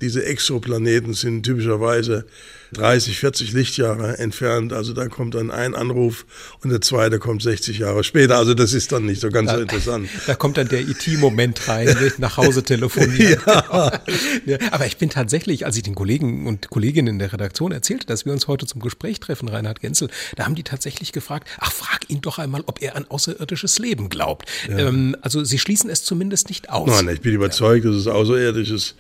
diese 0.01 0.25
Exoplaneten 0.25 1.15
sind 1.15 1.43
typischerweise 1.43 2.27
30, 2.73 3.19
40 3.19 3.53
Lichtjahre 3.53 4.19
entfernt. 4.19 4.73
Also 4.73 4.93
da 4.93 5.09
kommt 5.09 5.35
dann 5.35 5.51
ein 5.51 5.75
Anruf 5.75 6.25
und 6.63 6.71
der 6.71 6.81
zweite 6.81 7.19
kommt 7.19 7.43
60 7.43 7.79
Jahre 7.79 8.05
später. 8.05 8.37
Also 8.37 8.55
das 8.55 8.73
ist 8.73 8.93
dann 8.93 9.07
nicht 9.07 9.21
so 9.21 9.31
ganz 9.31 9.49
da, 9.49 9.57
so 9.57 9.63
interessant. 9.63 10.09
Da 10.27 10.35
kommt 10.35 10.57
dann 10.57 10.69
der 10.69 10.81
IT-Moment 10.81 11.67
rein, 11.69 11.97
nach 12.19 12.37
Hause 12.37 12.63
telefonieren. 12.63 13.41
ja. 13.47 14.03
ja. 14.47 14.59
Aber 14.71 14.87
ich 14.87 14.97
bin 14.97 15.11
tatsächlich, 15.11 15.67
als 15.67 15.77
ich 15.77 15.83
den 15.83 15.95
Kollegen 15.95 16.47
und 16.47 16.71
Kolleginnen 16.71 17.09
in 17.09 17.19
der 17.19 17.33
Redaktion 17.33 17.73
erzählte, 17.73 18.07
dass 18.07 18.25
wir 18.25 18.33
uns 18.33 18.47
heute 18.47 18.67
zum 18.67 18.81
Gespräch 18.81 19.19
treffen, 19.19 19.49
Reinhard 19.49 19.81
Genzel, 19.81 20.09
da 20.37 20.45
haben 20.45 20.55
die 20.55 20.60
tatsächlich 20.63 21.13
gefragt, 21.13 21.49
ach, 21.59 21.73
frag 21.73 22.09
ihn 22.09 22.21
doch 22.21 22.39
einmal, 22.39 22.63
ob 22.67 22.83
er 22.83 22.97
an 22.97 23.07
außerirdisches 23.09 23.79
Leben 23.79 24.09
glaubt. 24.09 24.49
Ja. 24.69 24.79
Ähm, 24.79 25.17
also 25.23 25.45
sie 25.45 25.59
schließen 25.59 25.91
es 25.91 26.05
zumindest 26.05 26.49
nicht 26.49 26.71
aus. 26.71 26.89
Nein, 26.89 27.15
ich 27.15 27.21
bin 27.21 27.35
überzeugt, 27.35 27.85
dass 27.85 27.95
es 27.95 28.07
außerirdisches 28.07 28.95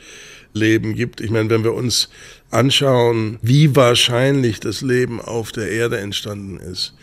Leben 0.52 0.95
gibt. 0.95 1.21
Ich 1.21 1.31
meine, 1.31 1.50
wenn 1.50 1.64
wir 1.64 1.75
uns 1.75 2.09
anschauen, 2.50 3.38
wie 3.43 3.76
wahrscheinlich 3.76 4.61
das 4.61 4.81
Leben 4.81 5.21
auf 5.21 5.52
der 5.52 5.71
Erde 5.71 5.99
entstanden 5.99 6.59
ist, 6.59 6.95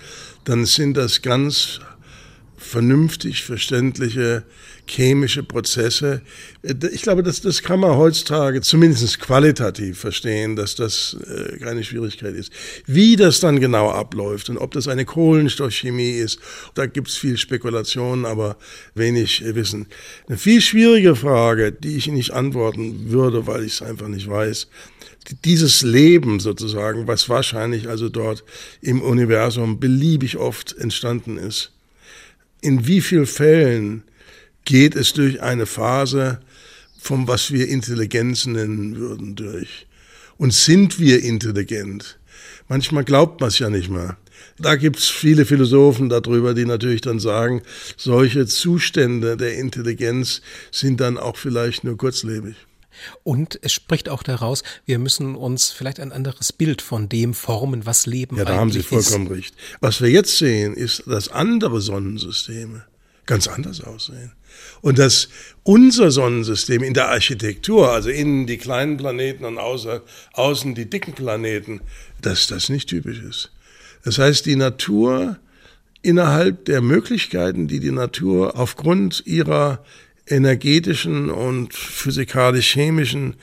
dann 0.43 0.65
sind 0.65 0.95
das 0.95 1.21
ganz 1.21 1.79
vernünftig 2.57 3.43
verständliche 3.43 4.43
chemische 4.87 5.43
Prozesse. 5.43 6.21
Ich 6.91 7.01
glaube, 7.01 7.23
das, 7.23 7.41
das 7.41 7.61
kann 7.61 7.79
man 7.79 7.95
heutzutage 7.97 8.61
zumindest 8.61 9.19
qualitativ 9.19 9.99
verstehen, 9.99 10.55
dass 10.55 10.75
das 10.75 11.17
äh, 11.27 11.57
keine 11.57 11.83
Schwierigkeit 11.83 12.35
ist. 12.35 12.51
Wie 12.85 13.15
das 13.15 13.39
dann 13.39 13.59
genau 13.59 13.89
abläuft 13.89 14.49
und 14.49 14.57
ob 14.57 14.71
das 14.71 14.87
eine 14.87 15.05
Kohlenstoffchemie 15.05 16.11
ist, 16.11 16.39
da 16.73 16.85
gibt 16.85 17.09
es 17.09 17.17
viel 17.17 17.37
Spekulation, 17.37 18.25
aber 18.25 18.57
wenig 18.95 19.43
Wissen. 19.45 19.87
Eine 20.27 20.37
viel 20.37 20.61
schwierige 20.61 21.15
Frage, 21.15 21.71
die 21.71 21.97
ich 21.97 22.07
nicht 22.07 22.31
antworten 22.31 23.11
würde, 23.11 23.47
weil 23.47 23.63
ich 23.63 23.73
es 23.73 23.81
einfach 23.81 24.07
nicht 24.07 24.29
weiß. 24.29 24.67
Dieses 25.43 25.81
Leben 25.81 26.39
sozusagen, 26.39 27.07
was 27.07 27.27
wahrscheinlich 27.27 27.89
also 27.89 28.07
dort 28.07 28.43
im 28.81 29.01
Universum 29.01 29.79
beliebig 29.79 30.37
oft 30.37 30.77
entstanden 30.77 31.37
ist, 31.37 31.73
in 32.61 32.87
wie 32.87 33.01
vielen 33.01 33.25
Fällen 33.25 34.03
geht 34.67 34.95
es 34.95 35.13
durch 35.13 35.41
eine 35.41 35.65
Phase 35.65 36.41
vom, 36.99 37.27
was 37.27 37.51
wir 37.51 37.69
Intelligenz 37.69 38.45
nennen 38.45 38.97
würden, 38.97 39.35
durch. 39.35 39.87
Und 40.37 40.53
sind 40.53 40.99
wir 40.99 41.23
intelligent? 41.23 42.19
Manchmal 42.67 43.05
glaubt 43.05 43.39
man 43.39 43.47
es 43.47 43.59
ja 43.59 43.69
nicht 43.69 43.89
mehr. 43.89 44.17
Da 44.59 44.75
gibt 44.75 44.97
es 44.97 45.07
viele 45.07 45.45
Philosophen 45.45 46.09
darüber, 46.09 46.53
die 46.53 46.65
natürlich 46.65 46.99
dann 46.99 47.19
sagen, 47.19 47.61
solche 47.95 48.45
Zustände 48.45 49.37
der 49.37 49.57
Intelligenz 49.57 50.41
sind 50.69 50.99
dann 50.99 51.17
auch 51.17 51.37
vielleicht 51.37 51.85
nur 51.85 51.97
kurzlebig. 51.97 52.55
Und 53.23 53.57
es 53.61 53.71
spricht 53.71 54.09
auch 54.09 54.21
daraus, 54.21 54.63
wir 54.85 54.99
müssen 54.99 55.35
uns 55.35 55.69
vielleicht 55.69 56.01
ein 56.01 56.11
anderes 56.11 56.51
Bild 56.51 56.81
von 56.81 57.07
dem 57.07 57.33
formen, 57.33 57.85
was 57.85 58.05
Leben 58.05 58.35
ist. 58.35 58.39
Ja, 58.39 58.45
da 58.45 58.55
haben 58.55 58.71
Sie 58.71 58.83
vollkommen 58.83 59.27
ist. 59.27 59.31
recht. 59.31 59.55
Was 59.79 60.01
wir 60.01 60.09
jetzt 60.09 60.37
sehen, 60.37 60.73
ist, 60.73 61.03
dass 61.05 61.29
andere 61.29 61.79
Sonnensysteme 61.79 62.83
ganz 63.25 63.47
anders 63.47 63.81
aussehen. 63.81 64.31
Und 64.81 64.99
dass 64.99 65.29
unser 65.63 66.11
Sonnensystem 66.11 66.83
in 66.83 66.93
der 66.93 67.09
Architektur, 67.09 67.91
also 67.91 68.09
innen 68.09 68.47
die 68.47 68.57
kleinen 68.57 68.97
Planeten 68.97 69.45
und 69.45 69.57
außen 69.57 70.75
die 70.75 70.89
dicken 70.89 71.13
Planeten, 71.13 71.81
dass 72.21 72.47
das 72.47 72.69
nicht 72.69 72.89
typisch 72.89 73.19
ist. 73.19 73.51
Das 74.03 74.19
heißt, 74.19 74.45
die 74.45 74.55
Natur 74.55 75.37
innerhalb 76.01 76.65
der 76.65 76.81
Möglichkeiten, 76.81 77.67
die 77.67 77.79
die 77.79 77.91
Natur 77.91 78.57
aufgrund 78.57 79.23
ihrer 79.25 79.83
energetischen 80.27 81.29
und 81.29 81.73
physikalisch-chemischen 81.73 83.35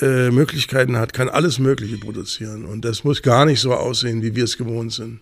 äh, 0.00 0.30
Möglichkeiten 0.30 0.96
hat, 0.96 1.12
kann 1.12 1.28
alles 1.28 1.58
Mögliche 1.58 1.98
produzieren. 1.98 2.64
Und 2.64 2.84
das 2.84 3.04
muss 3.04 3.22
gar 3.22 3.44
nicht 3.46 3.60
so 3.60 3.72
aussehen, 3.74 4.22
wie 4.22 4.34
wir 4.34 4.44
es 4.44 4.58
gewohnt 4.58 4.92
sind. 4.92 5.20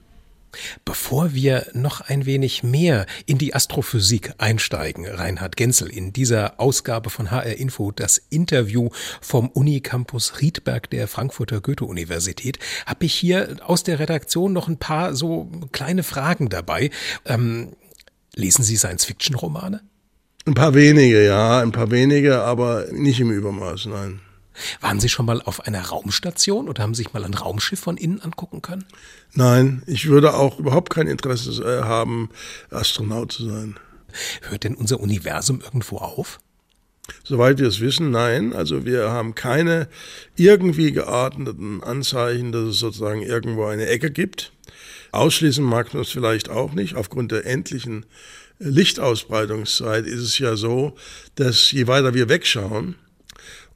Bevor 0.85 1.35
wir 1.35 1.67
noch 1.73 2.01
ein 2.01 2.27
wenig 2.27 2.63
mehr 2.63 3.07
in 3.27 3.39
die 3.39 3.55
Astrophysik 3.55 4.35
einsteigen, 4.39 5.07
Reinhard 5.07 5.57
Genzel, 5.57 5.89
in 5.89 6.13
dieser 6.13 6.61
Ausgabe 6.61 7.11
von 7.11 7.31
HR 7.31 7.57
Info, 7.57 7.91
das 7.91 8.19
Interview 8.31 8.91
vom 9.21 9.49
Unicampus 9.49 10.41
Riedberg 10.41 10.91
der 10.91 11.09
Frankfurter 11.09 11.61
Goethe-Universität, 11.61 12.59
habe 12.87 13.05
ich 13.05 13.15
hier 13.15 13.57
aus 13.65 13.83
der 13.83 13.99
Redaktion 13.99 14.53
noch 14.53 14.69
ein 14.69 14.79
paar 14.79 15.15
so 15.15 15.51
kleine 15.73 16.03
Fragen 16.03 16.49
dabei. 16.49 16.91
Ähm, 17.25 17.77
lesen 18.35 18.63
Sie 18.63 18.77
Science-Fiction-Romane? 18.77 19.83
Ein 20.45 20.55
paar 20.55 20.75
wenige, 20.75 21.25
ja, 21.25 21.61
ein 21.61 21.73
paar 21.73 21.91
wenige, 21.91 22.41
aber 22.41 22.87
nicht 22.91 23.21
im 23.21 23.31
Übermaß, 23.31 23.87
nein. 23.87 24.21
Waren 24.81 25.01
Sie 25.01 25.09
schon 25.09 25.27
mal 25.27 25.43
auf 25.43 25.67
einer 25.67 25.83
Raumstation 25.83 26.69
oder 26.69 26.83
haben 26.83 26.95
Sie 26.95 27.03
sich 27.03 27.13
mal 27.13 27.25
ein 27.25 27.35
Raumschiff 27.35 27.81
von 27.81 27.97
innen 27.97 28.21
angucken 28.21 28.63
können? 28.63 28.85
Nein, 29.35 29.83
ich 29.87 30.09
würde 30.09 30.35
auch 30.35 30.59
überhaupt 30.59 30.91
kein 30.91 31.07
Interesse 31.07 31.63
äh, 31.63 31.83
haben, 31.83 32.31
Astronaut 32.71 33.33
zu 33.33 33.49
sein. 33.49 33.79
Hört 34.43 34.65
denn 34.65 34.75
unser 34.75 35.01
Universum 35.01 35.61
irgendwo 35.61 35.99
auf? 35.99 36.39
Soweit 37.25 37.59
wir 37.59 37.67
es 37.67 37.81
wissen, 37.81 38.11
nein. 38.11 38.53
Also 38.53 38.85
wir 38.85 39.11
haben 39.11 39.35
keine 39.35 39.89
irgendwie 40.37 40.93
gearteten 40.93 41.83
Anzeichen, 41.83 42.53
dass 42.53 42.63
es 42.63 42.79
sozusagen 42.79 43.23
irgendwo 43.23 43.65
eine 43.65 43.87
Ecke 43.87 44.11
gibt. 44.11 44.53
Ausschließen 45.11 45.65
mag 45.65 45.93
man 45.95 46.03
es 46.03 46.11
vielleicht 46.11 46.49
auch 46.49 46.73
nicht. 46.73 46.95
Aufgrund 46.95 47.33
der 47.33 47.45
endlichen 47.45 48.07
Lichtausbreitungszeit 48.59 50.07
ist 50.07 50.21
es 50.21 50.39
ja 50.39 50.57
so, 50.57 50.95
dass 51.35 51.73
je 51.73 51.87
weiter 51.87 52.15
wir 52.15 52.29
wegschauen, 52.29 52.95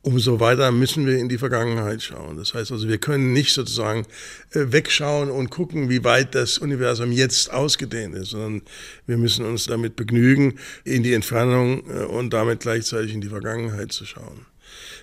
umso 0.06 0.38
weiter 0.38 0.70
müssen 0.70 1.04
wir 1.04 1.18
in 1.18 1.28
die 1.28 1.36
Vergangenheit 1.36 2.00
schauen. 2.00 2.36
Das 2.36 2.54
heißt 2.54 2.70
also, 2.70 2.86
wir 2.88 2.98
können 2.98 3.32
nicht 3.32 3.52
sozusagen 3.52 4.06
äh, 4.52 4.66
wegschauen 4.70 5.30
und 5.30 5.50
gucken, 5.50 5.90
wie 5.90 6.04
weit 6.04 6.36
das 6.36 6.58
Universum 6.58 7.10
jetzt 7.10 7.52
ausgedehnt 7.52 8.14
ist, 8.14 8.30
sondern 8.30 8.62
wir 9.06 9.18
müssen 9.18 9.44
uns 9.44 9.66
damit 9.66 9.96
begnügen, 9.96 10.60
in 10.84 11.02
die 11.02 11.12
Entfernung 11.12 11.82
äh, 11.90 12.04
und 12.04 12.32
damit 12.32 12.60
gleichzeitig 12.60 13.14
in 13.14 13.20
die 13.20 13.28
Vergangenheit 13.28 13.90
zu 13.90 14.06
schauen. 14.06 14.46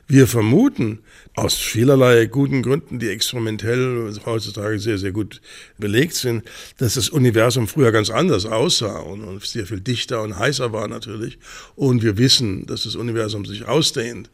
Wir 0.08 0.28
vermuten 0.28 1.00
aus 1.36 1.56
vielerlei 1.56 2.26
guten 2.26 2.62
Gründen, 2.62 3.00
die 3.00 3.10
experimentell 3.10 4.14
heutzutage 4.26 4.78
sehr, 4.80 4.98
sehr 4.98 5.12
gut 5.12 5.42
belegt 5.78 6.14
sind, 6.14 6.44
dass 6.78 6.96
das 6.96 7.10
Universum 7.10 7.68
früher 7.68 7.92
ganz 7.92 8.10
anders 8.10 8.46
aussah 8.46 9.00
und, 9.00 9.44
sehr 9.44 9.66
viel 9.66 9.80
dichter 9.80 10.22
und 10.22 10.38
heißer 10.38 10.74
war 10.74 10.88
natürlich. 10.88 11.40
Und 11.76 12.04
wir 12.04 12.18
wissen, 12.18 12.66
dass 12.66 12.84
das 12.84 12.96
Universum 12.96 13.46
sich 13.46 13.66
ausdehnt. 13.66 14.30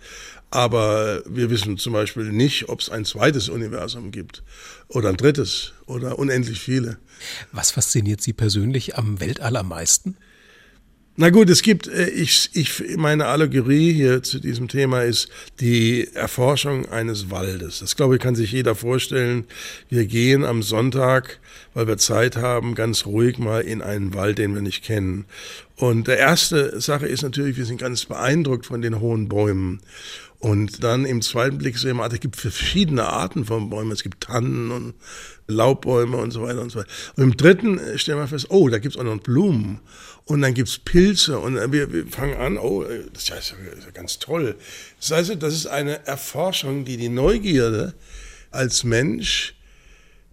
Aber 0.52 1.22
wir 1.28 1.50
wissen 1.50 1.78
zum 1.78 1.94
Beispiel 1.94 2.32
nicht, 2.32 2.70
ob 2.70 2.80
es 2.80 2.90
ein 2.90 3.06
zweites 3.06 3.50
Universum 3.50 4.12
gibt 4.12 4.44
oder 4.88 5.10
ein 5.10 5.18
drittes 5.18 5.74
oder 5.86 6.18
unendlich 6.18 6.60
viele. 6.60 6.98
Was 7.52 7.72
fasziniert 7.72 8.22
Sie 8.22 8.34
persönlich 8.34 8.98
am 8.98 9.20
Weltall 9.20 9.56
am 9.58 9.70
meisten? 9.70 10.18
Na 11.22 11.32
gut, 11.32 11.50
es 11.50 11.64
gibt, 11.64 11.86
äh, 11.90 12.08
ich, 12.12 12.50
ich, 12.54 12.96
meine 12.96 13.26
Allegorie 13.26 13.92
hier 13.92 14.24
zu 14.24 14.40
diesem 14.40 14.70
Thema 14.70 15.02
ist 15.04 15.28
die 15.60 16.08
Erforschung 16.14 16.88
eines 16.88 17.30
Waldes. 17.30 17.80
Das 17.80 17.98
glaube 17.98 18.16
ich, 18.16 18.22
kann 18.22 18.36
sich 18.36 18.54
jeder 18.54 18.74
vorstellen. 18.74 19.44
Wir 19.90 20.06
gehen 20.06 20.46
am 20.46 20.64
Sonntag, 20.64 21.42
weil 21.74 21.88
wir 21.88 21.98
Zeit 21.98 22.38
haben, 22.38 22.74
ganz 22.74 23.06
ruhig 23.06 23.38
mal 23.38 23.60
in 23.64 23.82
einen 23.82 24.14
Wald, 24.14 24.38
den 24.38 24.56
wir 24.56 24.62
nicht 24.62 24.82
kennen. 24.82 25.26
Und 25.76 26.08
der 26.08 26.20
erste 26.20 26.80
Sache 26.80 27.08
ist 27.08 27.24
natürlich, 27.24 27.58
wir 27.58 27.66
sind 27.66 27.82
ganz 27.82 28.06
beeindruckt 28.06 28.66
von 28.66 28.82
den 28.82 29.02
hohen 29.02 29.28
Bäumen. 29.28 29.82
Und 30.40 30.86
dann 30.86 31.06
im 31.06 31.22
zweiten 31.22 31.58
Blick 31.58 31.78
sehen 31.78 31.98
wir, 31.98 32.12
es 32.12 32.20
gibt 32.22 32.38
verschiedene 32.38 33.06
Arten 33.06 33.44
von 33.44 33.70
Bäumen. 33.70 33.92
Es 33.92 34.04
gibt 34.04 34.22
Tannen 34.24 34.72
und 34.72 34.94
Laubbäume 35.48 36.16
und 36.16 36.32
so 36.32 36.44
weiter 36.44 36.62
und 36.62 36.70
so 36.70 36.80
weiter. 36.80 36.90
Und 37.18 37.24
im 37.24 37.38
dritten 37.38 37.78
äh, 37.78 37.98
stellen 37.98 38.20
wir 38.20 38.28
fest, 38.28 38.48
oh, 38.50 38.70
da 38.70 38.80
gibt 38.80 38.96
es 38.96 39.00
auch 39.00 39.04
noch 39.04 39.20
Blumen. 39.20 39.82
Und 40.24 40.42
dann 40.42 40.54
gibt 40.54 40.70
es 40.70 40.80
Pilze. 40.80 41.40
Und 41.40 41.56
wir, 41.74 41.92
wir, 41.92 42.08
fangen 42.08 42.38
an, 42.38 42.58
oh, 42.58 42.84
äh, 42.84 43.04
das 43.12 43.24
ist 43.24 43.30
ja, 43.30 43.36
ist 43.36 43.54
ja 43.84 43.92
ganz 43.92 44.20
toll. 44.20 44.56
Das 45.00 45.12
heißt, 45.12 45.44
das 45.44 45.54
ist 45.54 45.68
eine 45.68 46.06
Erforschung, 46.08 46.86
die 46.86 46.96
die 46.96 47.10
Neugierde 47.10 47.94
als 48.52 48.86
Mensch 48.86 49.56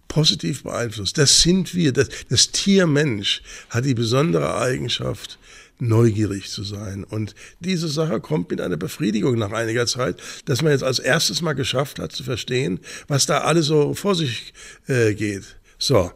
positiv 0.07 0.63
beeinflusst. 0.63 1.17
Das 1.17 1.41
sind 1.41 1.75
wir. 1.75 1.91
Das, 1.91 2.07
das 2.29 2.51
Tier 2.51 2.87
Mensch 2.87 3.41
hat 3.69 3.83
die 3.83 3.93
besondere 3.93 4.57
Eigenschaft, 4.57 5.37
neugierig 5.79 6.49
zu 6.49 6.63
sein. 6.63 7.03
Und 7.03 7.35
diese 7.59 7.87
Sache 7.87 8.19
kommt 8.19 8.49
mit 8.49 8.61
einer 8.61 8.77
Befriedigung 8.77 9.37
nach 9.37 9.51
einiger 9.51 9.85
Zeit, 9.85 10.17
dass 10.45 10.61
man 10.61 10.71
jetzt 10.71 10.83
als 10.83 10.99
erstes 10.99 11.41
mal 11.41 11.53
geschafft 11.53 11.99
hat 11.99 12.11
zu 12.11 12.23
verstehen, 12.23 12.79
was 13.07 13.25
da 13.25 13.39
alles 13.39 13.67
so 13.67 13.93
vor 13.93 14.15
sich 14.15 14.53
äh, 14.87 15.13
geht. 15.13 15.57
So. 15.77 16.11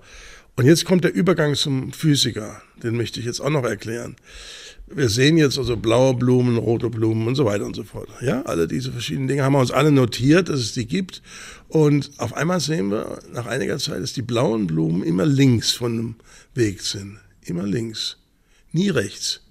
Und 0.56 0.66
jetzt 0.66 0.86
kommt 0.86 1.04
der 1.04 1.14
Übergang 1.14 1.56
zum 1.56 1.94
Physiker. 1.94 2.62
Den 2.84 2.98
möchte 2.98 3.20
ich 3.20 3.26
jetzt 3.26 3.40
auch 3.40 3.50
noch 3.50 3.64
erklären. 3.64 4.16
Wir 4.94 5.08
sehen 5.08 5.38
jetzt 5.38 5.58
also 5.58 5.78
blaue 5.78 6.14
Blumen, 6.16 6.58
rote 6.58 6.90
Blumen 6.90 7.28
und 7.28 7.36
so 7.36 7.46
weiter 7.46 7.66
und 7.66 7.76
so 7.76 7.84
fort. 7.84 8.10
Ja, 8.22 8.42
alle 8.42 8.68
diese 8.68 8.92
verschiedenen 8.92 9.30
Dinge 9.30 9.44
haben 9.44 9.54
wir 9.54 9.60
uns 9.60 9.72
alle 9.72 9.92
notiert, 9.92 10.50
dass 10.50 10.60
es 10.60 10.74
die 10.74 10.86
gibt. 10.86 11.22
Und 11.70 12.12
auf 12.18 12.34
einmal 12.34 12.60
sehen 12.60 12.92
wir 12.92 13.20
nach 13.32 13.46
einiger 13.46 13.78
Zeit, 13.78 14.02
dass 14.04 14.12
die 14.12 14.22
blauen 14.22 14.68
Blumen 14.68 15.04
immer 15.04 15.26
links 15.26 15.72
von 15.72 15.96
dem 15.96 16.16
Weg 16.54 16.82
sind. 16.82 17.20
Immer 17.44 17.64
links. 17.64 18.18
Nie 18.74 18.90
rechts. 18.90 19.42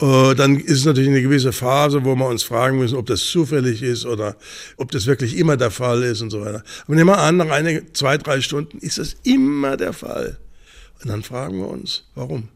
Äh, 0.00 0.34
dann 0.34 0.58
ist 0.58 0.78
es 0.78 0.84
natürlich 0.84 1.10
eine 1.10 1.22
gewisse 1.22 1.52
Phase, 1.52 2.04
wo 2.04 2.14
wir 2.16 2.26
uns 2.26 2.42
fragen 2.42 2.78
müssen, 2.78 2.96
ob 2.96 3.06
das 3.06 3.24
zufällig 3.24 3.82
ist 3.82 4.04
oder 4.04 4.36
ob 4.76 4.90
das 4.90 5.06
wirklich 5.06 5.36
immer 5.36 5.56
der 5.56 5.70
Fall 5.70 6.02
ist 6.02 6.20
und 6.20 6.30
so 6.30 6.40
weiter. 6.40 6.64
Aber 6.86 6.94
nehmen 6.94 7.10
wir 7.10 7.18
an, 7.18 7.36
nach 7.36 7.50
eine, 7.50 7.92
zwei, 7.92 8.18
drei 8.18 8.40
Stunden 8.40 8.78
ist 8.78 8.98
das 8.98 9.16
immer 9.22 9.76
der 9.76 9.92
Fall. 9.92 10.38
Und 11.02 11.10
dann 11.10 11.22
fragen 11.22 11.58
wir 11.58 11.68
uns, 11.68 12.04
warum? 12.14 12.48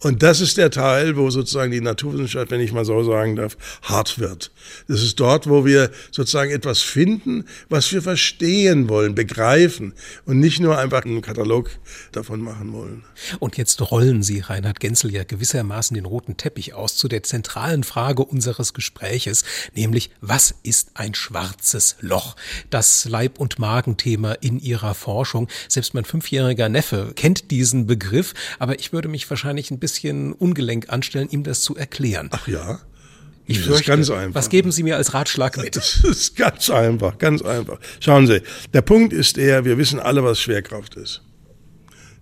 Und 0.00 0.22
das 0.22 0.40
ist 0.40 0.56
der 0.56 0.70
Teil, 0.70 1.16
wo 1.16 1.30
sozusagen 1.30 1.72
die 1.72 1.80
Naturwissenschaft, 1.80 2.50
wenn 2.50 2.60
ich 2.60 2.72
mal 2.72 2.84
so 2.84 3.02
sagen 3.02 3.36
darf, 3.36 3.56
hart 3.82 4.18
wird. 4.18 4.52
Das 4.86 5.02
ist 5.02 5.18
dort, 5.18 5.48
wo 5.48 5.64
wir 5.64 5.90
sozusagen 6.12 6.50
etwas 6.50 6.82
finden, 6.82 7.46
was 7.68 7.92
wir 7.92 8.00
verstehen 8.00 8.88
wollen, 8.88 9.14
begreifen 9.14 9.94
und 10.24 10.38
nicht 10.38 10.60
nur 10.60 10.78
einfach 10.78 11.04
einen 11.04 11.20
Katalog 11.20 11.70
davon 12.12 12.40
machen 12.40 12.72
wollen. 12.72 13.04
Und 13.40 13.56
jetzt 13.56 13.90
rollen 13.90 14.22
Sie, 14.22 14.40
Reinhard 14.40 14.78
Genzel, 14.78 15.12
ja 15.12 15.24
gewissermaßen 15.24 15.94
den 15.94 16.04
roten 16.04 16.36
Teppich 16.36 16.74
aus 16.74 16.96
zu 16.96 17.08
der 17.08 17.24
zentralen 17.24 17.82
Frage 17.82 18.24
unseres 18.24 18.74
Gespräches, 18.74 19.44
nämlich 19.74 20.10
was 20.20 20.54
ist 20.62 20.90
ein 20.94 21.14
schwarzes 21.14 21.96
Loch? 22.00 22.36
Das 22.70 23.04
Leib- 23.06 23.40
und 23.40 23.58
Magenthema 23.58 24.32
in 24.32 24.60
Ihrer 24.60 24.94
Forschung. 24.94 25.48
Selbst 25.68 25.94
mein 25.94 26.04
fünfjähriger 26.04 26.68
Neffe 26.68 27.12
kennt 27.16 27.50
diesen 27.50 27.86
Begriff, 27.86 28.34
aber 28.58 28.78
ich 28.78 28.92
würde 28.92 29.08
mich 29.08 29.28
wahrscheinlich 29.28 29.70
ein 29.70 29.78
bisschen 29.78 29.87
bisschen 29.88 30.32
ungelenk 30.32 30.90
anstellen, 30.90 31.28
ihm 31.30 31.42
das 31.42 31.62
zu 31.62 31.76
erklären. 31.76 32.28
Ach 32.32 32.46
ja. 32.46 32.80
Ich 33.46 33.58
das 33.58 33.66
fürchte, 33.66 33.80
ist 33.80 33.86
ganz 33.86 34.10
einfach. 34.10 34.34
Was 34.34 34.50
geben 34.50 34.70
Sie 34.70 34.82
mir 34.82 34.96
als 34.96 35.14
Ratschlag 35.14 35.56
mit? 35.56 35.74
Das 35.76 36.04
ist 36.04 36.36
ganz 36.36 36.68
einfach, 36.68 37.16
ganz 37.16 37.40
einfach. 37.40 37.78
Schauen 37.98 38.26
Sie, 38.26 38.42
der 38.74 38.82
Punkt 38.82 39.14
ist 39.14 39.38
der, 39.38 39.64
wir 39.64 39.78
wissen 39.78 39.98
alle, 39.98 40.22
was 40.22 40.40
Schwerkraft 40.40 40.96
ist. 40.96 41.22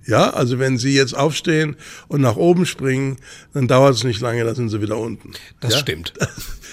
Ja, 0.07 0.31
also 0.31 0.61
wenn 0.61 0.79
Sie 0.79 0.95
jetzt 0.95 1.17
aufstehen 1.17 1.75
und 2.07 2.21
nach 2.21 2.37
oben 2.37 2.65
springen, 2.65 3.17
dann 3.55 3.67
dauert 3.67 3.97
es 3.97 4.05
nicht 4.05 4.21
lange, 4.21 4.45
dann 4.45 4.55
sind 4.55 4.69
Sie 4.69 4.81
wieder 4.81 4.99
unten. 4.99 5.33
Das 5.61 5.75
ja? 5.75 5.79
stimmt. 5.81 6.13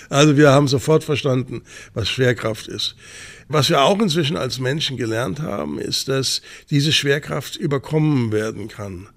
Also 0.09 0.37
wir 0.37 0.51
haben 0.51 0.67
sofort 0.67 1.03
verstanden, 1.03 1.63
was 1.95 2.07
Schwerkraft 2.07 2.67
ist. 2.67 2.95
Was 3.47 3.69
wir 3.69 3.81
auch 3.81 3.97
inzwischen 3.99 4.37
als 4.37 4.59
Menschen 4.59 4.95
gelernt 4.95 5.39
haben, 5.39 5.79
ist, 5.79 6.07
dass 6.07 6.43
diese 6.69 6.91
Schwerkraft 6.91 7.55
überkommen 7.55 8.31
werden 8.31 8.67
kann 8.67 9.07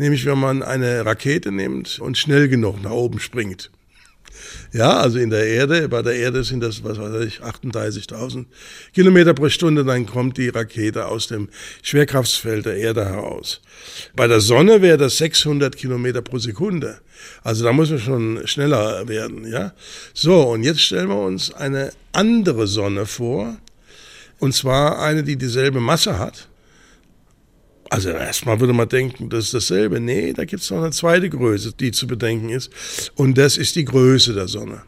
nämlich 0.00 0.24
wenn 0.24 0.38
man 0.38 0.62
eine 0.62 1.04
Rakete 1.04 1.52
nimmt 1.52 1.98
und 2.00 2.16
schnell 2.16 2.48
genug 2.48 2.82
nach 2.82 2.90
oben 2.90 3.20
springt. 3.20 3.70
Ja, 4.72 4.98
also 4.98 5.18
in 5.18 5.28
der 5.28 5.46
Erde, 5.46 5.88
bei 5.88 6.00
der 6.00 6.14
Erde 6.14 6.42
sind 6.42 6.60
das, 6.60 6.82
was 6.82 6.98
weiß 6.98 7.24
ich, 7.26 7.40
38.000 7.40 8.46
Kilometer 8.94 9.34
pro 9.34 9.50
Stunde, 9.50 9.84
dann 9.84 10.06
kommt 10.06 10.38
die 10.38 10.48
Rakete 10.48 11.06
aus 11.06 11.26
dem 11.28 11.50
Schwerkraftsfeld 11.82 12.64
der 12.64 12.76
Erde 12.76 13.04
heraus. 13.04 13.60
Bei 14.16 14.26
der 14.26 14.40
Sonne 14.40 14.80
wäre 14.80 14.96
das 14.96 15.18
600 15.18 15.76
Kilometer 15.76 16.22
pro 16.22 16.38
Sekunde. 16.38 17.00
Also 17.42 17.64
da 17.64 17.72
muss 17.72 17.90
man 17.90 17.98
schon 17.98 18.46
schneller 18.46 19.06
werden, 19.06 19.46
ja. 19.46 19.74
So, 20.14 20.40
und 20.48 20.62
jetzt 20.62 20.80
stellen 20.80 21.08
wir 21.08 21.20
uns 21.20 21.52
eine 21.52 21.92
andere 22.12 22.66
Sonne 22.66 23.04
vor, 23.04 23.58
und 24.38 24.54
zwar 24.54 25.02
eine, 25.02 25.22
die 25.22 25.36
dieselbe 25.36 25.80
Masse 25.80 26.18
hat, 26.18 26.48
also 27.90 28.10
erstmal 28.10 28.60
würde 28.60 28.72
man 28.72 28.88
denken, 28.88 29.28
das 29.28 29.46
ist 29.46 29.54
dasselbe. 29.54 30.00
Nee, 30.00 30.32
da 30.32 30.44
gibt 30.44 30.62
es 30.62 30.70
noch 30.70 30.78
eine 30.78 30.92
zweite 30.92 31.28
Größe, 31.28 31.72
die 31.72 31.90
zu 31.90 32.06
bedenken 32.06 32.48
ist. 32.48 32.70
Und 33.16 33.36
das 33.36 33.56
ist 33.56 33.74
die 33.74 33.84
Größe 33.84 34.32
der 34.32 34.46
Sonne. 34.46 34.82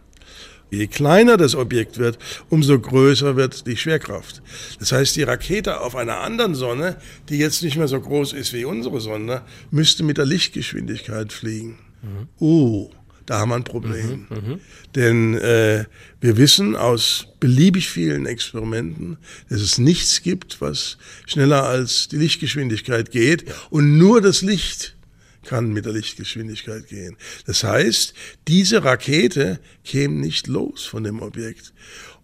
Je 0.71 0.87
kleiner 0.87 1.37
das 1.37 1.55
Objekt 1.55 1.99
wird, 1.99 2.19
umso 2.49 2.79
größer 2.79 3.37
wird 3.37 3.67
die 3.67 3.77
Schwerkraft. 3.77 4.41
Das 4.79 4.93
heißt, 4.93 5.17
die 5.17 5.25
Rakete 5.25 5.81
auf 5.81 5.97
einer 5.97 6.21
anderen 6.21 6.55
Sonne, 6.55 6.97
die 7.29 7.39
jetzt 7.39 7.63
nicht 7.63 7.77
mehr 7.77 7.89
so 7.89 8.01
groß 8.01 8.33
ist 8.33 8.55
wie 8.55 8.65
unsere 8.65 9.01
Sonne, 9.01 9.43
müsste 9.71 10.05
mit 10.05 10.17
der 10.17 10.25
Lichtgeschwindigkeit 10.25 11.33
fliegen. 11.33 11.79
Mhm. 12.03 12.29
Uh, 12.41 12.91
da 13.27 13.39
haben 13.39 13.51
wir 13.51 13.57
ein 13.57 13.65
Problem. 13.65 14.27
Mhm, 14.29 14.37
mhm, 14.37 14.61
Denn 14.95 15.35
äh, 15.35 15.85
wir 16.21 16.37
wissen 16.37 16.77
aus 16.77 17.29
beliebig 17.41 17.89
vielen 17.89 18.27
Experimenten, 18.27 19.19
dass 19.49 19.61
es 19.61 19.79
nichts 19.79 20.23
gibt, 20.23 20.61
was 20.61 20.99
schneller 21.27 21.65
als 21.65 22.09
die 22.09 22.17
Lichtgeschwindigkeit 22.17 23.11
geht. 23.11 23.45
Und 23.71 23.99
nur 23.99 24.21
das 24.21 24.43
Licht 24.43 24.97
kann 25.45 25.73
mit 25.73 25.85
der 25.85 25.93
Lichtgeschwindigkeit 25.93 26.89
gehen. 26.89 27.17
Das 27.47 27.65
heißt, 27.65 28.15
diese 28.49 28.85
Rakete 28.85 29.59
käme 29.85 30.15
nicht 30.15 30.47
los 30.47 30.85
von 30.85 31.05
dem 31.05 31.21
Objekt. 31.21 31.73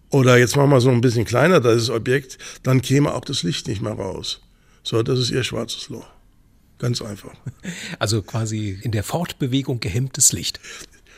Oder 0.09 0.37
jetzt 0.37 0.55
machen 0.55 0.71
wir 0.71 0.81
so 0.81 0.89
ein 0.89 1.01
bisschen 1.01 1.25
kleiner 1.25 1.59
das 1.59 1.89
Objekt, 1.89 2.37
dann 2.63 2.81
käme 2.81 3.13
auch 3.13 3.25
das 3.25 3.43
Licht 3.43 3.67
nicht 3.67 3.81
mehr 3.81 3.93
raus. 3.93 4.41
So, 4.83 5.03
das 5.03 5.19
ist 5.19 5.29
ihr 5.29 5.43
schwarzes 5.43 5.89
Loch. 5.89 6.07
Ganz 6.79 7.01
einfach. 7.01 7.33
Also 7.99 8.21
quasi 8.21 8.79
in 8.81 8.91
der 8.91 9.03
Fortbewegung 9.03 9.81
gehemmtes 9.81 10.31
Licht. 10.31 10.59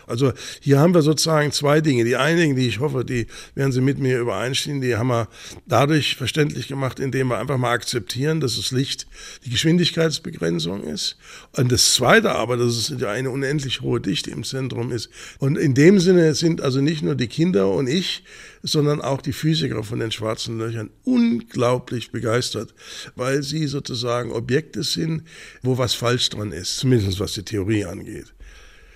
Also 0.07 0.33
hier 0.59 0.79
haben 0.79 0.93
wir 0.93 1.01
sozusagen 1.01 1.51
zwei 1.51 1.81
Dinge. 1.81 2.03
Die 2.03 2.15
eine, 2.15 2.53
die 2.55 2.67
ich 2.67 2.79
hoffe, 2.79 3.05
die 3.05 3.27
werden 3.55 3.71
Sie 3.71 3.81
mit 3.81 3.99
mir 3.99 4.19
übereinstimmen, 4.19 4.81
die 4.81 4.95
haben 4.95 5.07
wir 5.07 5.27
dadurch 5.67 6.15
verständlich 6.15 6.67
gemacht, 6.67 6.99
indem 6.99 7.27
wir 7.27 7.39
einfach 7.39 7.57
mal 7.57 7.71
akzeptieren, 7.71 8.39
dass 8.39 8.55
das 8.55 8.71
Licht 8.71 9.07
die 9.45 9.49
Geschwindigkeitsbegrenzung 9.49 10.83
ist. 10.83 11.17
Und 11.55 11.71
das 11.71 11.93
zweite 11.93 12.31
aber, 12.31 12.57
dass 12.57 12.75
es 12.75 13.03
eine 13.03 13.29
unendlich 13.29 13.81
hohe 13.81 14.01
Dichte 14.01 14.31
im 14.31 14.43
Zentrum 14.43 14.91
ist. 14.91 15.09
Und 15.39 15.57
in 15.57 15.73
dem 15.73 15.99
Sinne 15.99 16.33
sind 16.33 16.61
also 16.61 16.81
nicht 16.81 17.01
nur 17.01 17.15
die 17.15 17.27
Kinder 17.27 17.69
und 17.71 17.87
ich, 17.87 18.23
sondern 18.63 19.01
auch 19.01 19.21
die 19.21 19.33
Physiker 19.33 19.83
von 19.83 19.99
den 19.99 20.11
schwarzen 20.11 20.57
Löchern 20.57 20.89
unglaublich 21.03 22.11
begeistert, 22.11 22.73
weil 23.15 23.43
sie 23.43 23.67
sozusagen 23.67 24.31
Objekte 24.31 24.83
sind, 24.83 25.23
wo 25.61 25.77
was 25.77 25.93
falsch 25.93 26.29
dran 26.29 26.51
ist, 26.51 26.77
zumindest 26.77 27.19
was 27.19 27.33
die 27.33 27.43
Theorie 27.43 27.85
angeht. 27.85 28.33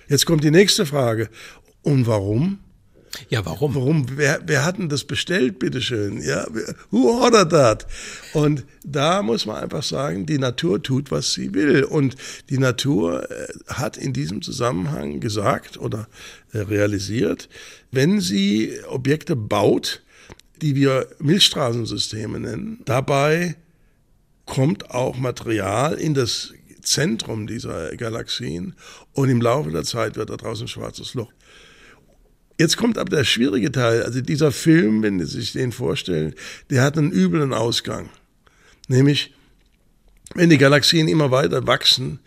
Jetzt 0.08 0.26
kommt 0.26 0.44
die 0.44 0.50
nächste 0.50 0.86
Frage. 0.86 1.28
Und 1.82 2.06
warum? 2.06 2.58
Ja, 3.28 3.44
warum? 3.46 3.74
Warum? 3.74 4.06
Wer, 4.16 4.40
wer 4.46 4.64
hat 4.64 4.78
denn 4.78 4.88
das 4.88 5.04
bestellt, 5.04 5.58
bitteschön? 5.58 6.20
Ja, 6.22 6.46
who 6.90 7.08
ordered 7.08 7.50
that? 7.50 7.86
Und 8.34 8.64
da 8.84 9.22
muss 9.22 9.46
man 9.46 9.56
einfach 9.56 9.82
sagen, 9.82 10.26
die 10.26 10.38
Natur 10.38 10.82
tut, 10.82 11.10
was 11.10 11.32
sie 11.32 11.54
will. 11.54 11.84
Und 11.84 12.16
die 12.50 12.58
Natur 12.58 13.30
äh, 13.30 13.46
hat 13.68 13.96
in 13.96 14.12
diesem 14.12 14.42
Zusammenhang 14.42 15.20
gesagt 15.20 15.78
oder 15.78 16.08
äh, 16.52 16.58
realisiert, 16.58 17.48
wenn 17.90 18.20
sie 18.20 18.78
Objekte 18.88 19.34
baut, 19.34 20.02
die 20.60 20.74
wir 20.74 21.08
Milchstraßensysteme 21.18 22.40
nennen, 22.40 22.80
dabei 22.84 23.56
kommt 24.44 24.90
auch 24.90 25.18
Material 25.18 25.94
in 25.94 26.14
das 26.14 26.52
Zentrum 26.86 27.46
dieser 27.46 27.94
Galaxien 27.96 28.74
und 29.12 29.28
im 29.28 29.40
Laufe 29.40 29.70
der 29.70 29.84
Zeit 29.84 30.16
wird 30.16 30.30
da 30.30 30.36
draußen 30.36 30.64
ein 30.64 30.68
schwarzes 30.68 31.14
Loch. 31.14 31.32
Jetzt 32.58 32.76
kommt 32.76 32.96
aber 32.96 33.10
der 33.10 33.24
schwierige 33.24 33.70
Teil. 33.70 34.02
Also 34.02 34.20
dieser 34.20 34.50
Film, 34.50 35.02
wenn 35.02 35.18
Sie 35.18 35.26
sich 35.26 35.52
den 35.52 35.72
vorstellen, 35.72 36.34
der 36.70 36.82
hat 36.82 36.96
einen 36.96 37.12
üblen 37.12 37.52
Ausgang. 37.52 38.08
Nämlich, 38.88 39.34
wenn 40.34 40.48
die 40.48 40.58
Galaxien 40.58 41.08
immer 41.08 41.30
weiter 41.30 41.66
wachsen, 41.66 42.20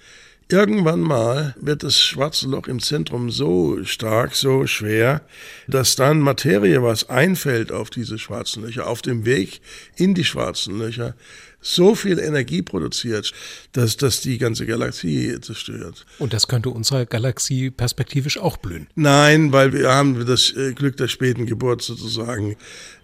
irgendwann 0.49 0.99
mal 0.99 1.55
wird 1.59 1.83
das 1.83 1.99
schwarze 1.99 2.47
Loch 2.47 2.67
im 2.67 2.79
Zentrum 2.79 3.31
so 3.31 3.83
stark, 3.85 4.35
so 4.35 4.67
schwer, 4.67 5.21
dass 5.67 5.95
dann 5.95 6.19
Materie, 6.19 6.83
was 6.83 7.09
einfällt 7.09 7.71
auf 7.71 7.89
diese 7.89 8.19
schwarzen 8.19 8.63
Löcher, 8.63 8.87
auf 8.87 9.01
dem 9.01 9.25
Weg 9.25 9.61
in 9.95 10.13
die 10.13 10.25
schwarzen 10.25 10.77
Löcher, 10.77 11.15
so 11.61 11.95
viel 11.95 12.19
Energie 12.19 12.61
produziert, 12.61 13.33
dass 13.73 13.97
das 13.97 14.21
die 14.21 14.37
ganze 14.37 14.65
Galaxie 14.65 15.39
zerstört. 15.41 16.05
Und 16.17 16.33
das 16.33 16.47
könnte 16.47 16.69
unserer 16.69 17.05
Galaxie 17.05 17.69
perspektivisch 17.69 18.37
auch 18.37 18.57
blühen. 18.57 18.87
Nein, 18.95 19.51
weil 19.51 19.73
wir 19.73 19.89
haben 19.89 20.25
das 20.25 20.51
äh, 20.55 20.73
Glück 20.73 20.97
der 20.97 21.07
späten 21.07 21.45
Geburt 21.45 21.81
sozusagen. 21.81 22.55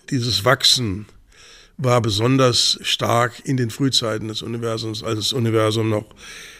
Dieses 0.09 0.45
Wachsen 0.45 1.07
war 1.77 2.01
besonders 2.01 2.79
stark 2.81 3.41
in 3.45 3.57
den 3.57 3.69
Frühzeiten 3.69 4.27
des 4.27 4.41
Universums, 4.41 5.03
als 5.03 5.19
das 5.19 5.33
Universum 5.33 5.89
noch 5.89 6.05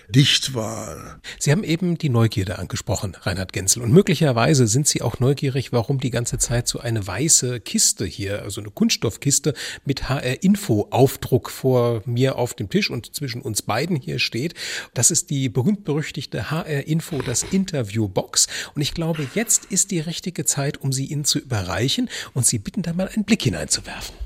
dicht 0.09 0.53
war. 0.53 1.19
Sie 1.39 1.51
haben 1.51 1.63
eben 1.63 1.97
die 1.97 2.09
Neugierde 2.09 2.59
angesprochen, 2.59 3.15
Reinhard 3.21 3.53
Genzel. 3.53 3.81
Und 3.81 3.91
möglicherweise 3.91 4.67
sind 4.67 4.87
Sie 4.87 5.01
auch 5.01 5.19
neugierig, 5.19 5.71
warum 5.71 5.99
die 5.99 6.11
ganze 6.11 6.37
Zeit 6.37 6.67
so 6.67 6.79
eine 6.79 7.05
weiße 7.05 7.59
Kiste 7.59 8.05
hier, 8.05 8.43
also 8.43 8.61
eine 8.61 8.69
Kunststoffkiste 8.69 9.53
mit 9.83 10.09
HR-Info-Aufdruck 10.09 11.49
vor 11.49 12.01
mir 12.05 12.37
auf 12.37 12.53
dem 12.53 12.69
Tisch 12.69 12.89
und 12.89 13.15
zwischen 13.15 13.41
uns 13.41 13.61
beiden 13.61 13.95
hier 13.95 14.19
steht. 14.19 14.53
Das 14.93 15.11
ist 15.11 15.29
die 15.29 15.49
berühmt-berüchtigte 15.49 16.51
HR-Info, 16.51 17.21
das 17.21 17.43
Interview-Box. 17.43 18.47
Und 18.75 18.81
ich 18.81 18.93
glaube, 18.93 19.27
jetzt 19.33 19.65
ist 19.65 19.91
die 19.91 19.99
richtige 19.99 20.45
Zeit, 20.45 20.77
um 20.81 20.91
sie 20.91 21.05
Ihnen 21.05 21.25
zu 21.25 21.39
überreichen 21.39 22.09
und 22.33 22.45
Sie 22.45 22.59
bitten, 22.59 22.83
da 22.83 22.93
mal 22.93 23.07
einen 23.07 23.25
Blick 23.25 23.43
hineinzuwerfen. 23.43 24.24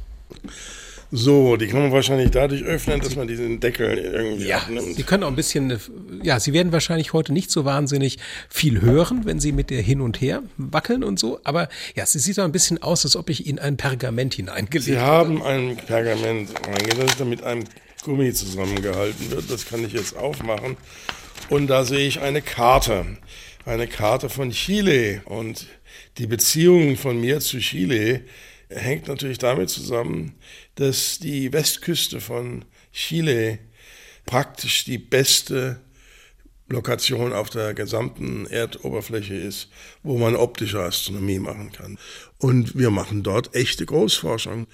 So, 1.12 1.58
die 1.58 1.66
kann 1.66 1.82
man 1.82 1.92
wahrscheinlich 1.92 2.30
dadurch 2.30 2.64
öffnen, 2.64 3.00
dass 3.00 3.16
man 3.16 3.28
diesen 3.28 3.60
Deckel 3.60 3.98
irgendwie 3.98 4.46
ja, 4.46 4.58
abnimmt. 4.58 4.96
Sie 4.96 5.02
können 5.02 5.24
auch 5.24 5.30
ein 5.30 5.36
bisschen, 5.36 5.80
ja, 6.22 6.40
Sie 6.40 6.54
werden 6.54 6.72
wahrscheinlich 6.72 7.14
heute 7.14 7.34
nicht 7.34 7.50
so 7.50 7.66
wahnsinnig 7.66 8.20
viel 8.48 8.82
hören, 8.82 9.26
wenn 9.26 9.40
Sie 9.40 9.52
mit 9.52 9.72
der 9.72 9.82
hin 9.82 10.02
und 10.02 10.22
her 10.22 10.44
wackeln 10.58 11.04
und 11.04 11.18
so. 11.18 11.40
Aber 11.44 11.68
ja, 11.96 12.06
sie 12.06 12.20
sieht 12.20 12.40
auch 12.40 12.44
ein 12.44 12.52
bisschen 12.52 12.84
aus, 12.84 13.06
als 13.06 13.16
ob 13.16 13.32
ich 13.32 13.48
Ihnen 13.48 13.58
ein 13.58 13.76
Pergament 13.76 14.36
hineingelegt 14.36 14.76
habe. 14.76 14.84
Sie 14.84 15.00
haben 15.00 15.42
ein 15.42 15.78
Pergament 15.78 16.52
reingelegt, 16.68 17.20
das 17.20 17.28
mit 17.28 17.42
einem 17.42 17.64
Gummi 18.04 18.32
zusammengehalten 18.32 19.32
wird. 19.32 19.50
Das 19.50 19.66
kann 19.66 19.84
ich 19.84 19.94
jetzt 19.94 20.16
aufmachen. 20.16 20.78
Und 21.50 21.68
da 21.68 21.86
sehe 21.86 22.08
ich 22.08 22.22
eine 22.22 22.44
Karte, 22.44 23.18
eine 23.66 23.88
Karte 23.88 24.30
von 24.30 24.52
Chile. 24.52 25.24
Und 25.26 25.66
die 26.20 26.28
Beziehung 26.28 26.98
von 26.98 27.20
mir 27.20 27.40
zu 27.40 27.58
Chile 27.58 28.22
hängt 28.70 29.08
natürlich 29.08 29.38
damit 29.38 29.70
zusammen, 29.70 30.36
dass 30.76 31.20
die 31.20 31.52
Westküste 31.52 32.22
von 32.22 32.66
Chile 32.92 33.60
praktisch 34.26 34.86
die 34.86 34.98
beste 34.98 35.80
Lokation 36.68 37.34
auf 37.34 37.50
der 37.50 37.74
gesamten 37.74 38.46
Erdoberfläche 38.46 39.34
ist, 39.34 39.70
wo 40.04 40.18
man 40.18 40.36
optische 40.36 40.82
Astronomie 40.82 41.40
machen 41.40 41.72
kann. 41.72 41.98
Und 42.42 42.78
wir 42.78 42.90
machen 42.90 43.22
dort 43.22 43.54
echte 43.54 43.86
Großforschung. 43.86 44.68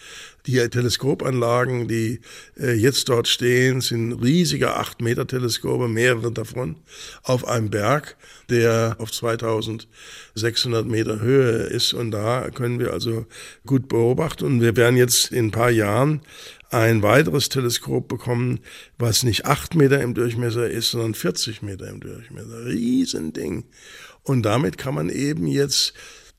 Die 0.46 0.58
Teleskopanlagen, 0.70 1.88
die 1.88 2.20
äh, 2.60 2.74
jetzt 2.74 3.10
dort 3.10 3.28
stehen, 3.28 3.82
sind 3.82 4.14
riesige 4.14 4.78
8-Meter-Teleskope, 4.78 5.88
mehrere 5.88 6.32
davon, 6.32 6.76
auf 7.24 7.48
einem 7.48 7.72
Berg, 7.72 8.18
der 8.52 8.98
auf 9.00 9.12
2600 9.12 10.86
Meter 10.86 11.20
Höhe 11.20 11.64
ist. 11.64 11.94
Und 11.94 12.12
da 12.12 12.52
können 12.52 12.78
wir 12.78 12.94
also 12.94 13.26
gut 13.66 13.88
beobachten. 13.88 14.46
Und 14.46 14.62
wir 14.62 14.78
werden 14.78 14.96
jetzt 14.96 15.32
in 15.32 15.48
ein 15.48 15.52
paar 15.52 15.72
Jahren 15.72 16.22
ein 16.70 17.02
weiteres 17.02 17.50
Teleskop 17.50 18.08
bekommen, 18.08 18.60
was 19.00 19.24
nicht 19.24 19.46
acht 19.46 19.74
Meter 19.74 20.02
im 20.02 20.14
Durchmesser 20.14 20.70
ist, 20.70 20.92
sondern 20.92 21.16
40 21.16 21.64
Meter 21.64 21.88
im 21.90 22.00
Durchmesser. 22.00 22.66
Riesending. 22.66 23.64
Und 24.22 24.44
damit 24.44 24.78
kann 24.78 24.94
man 24.94 25.10
eben 25.10 25.48
jetzt 25.48 25.96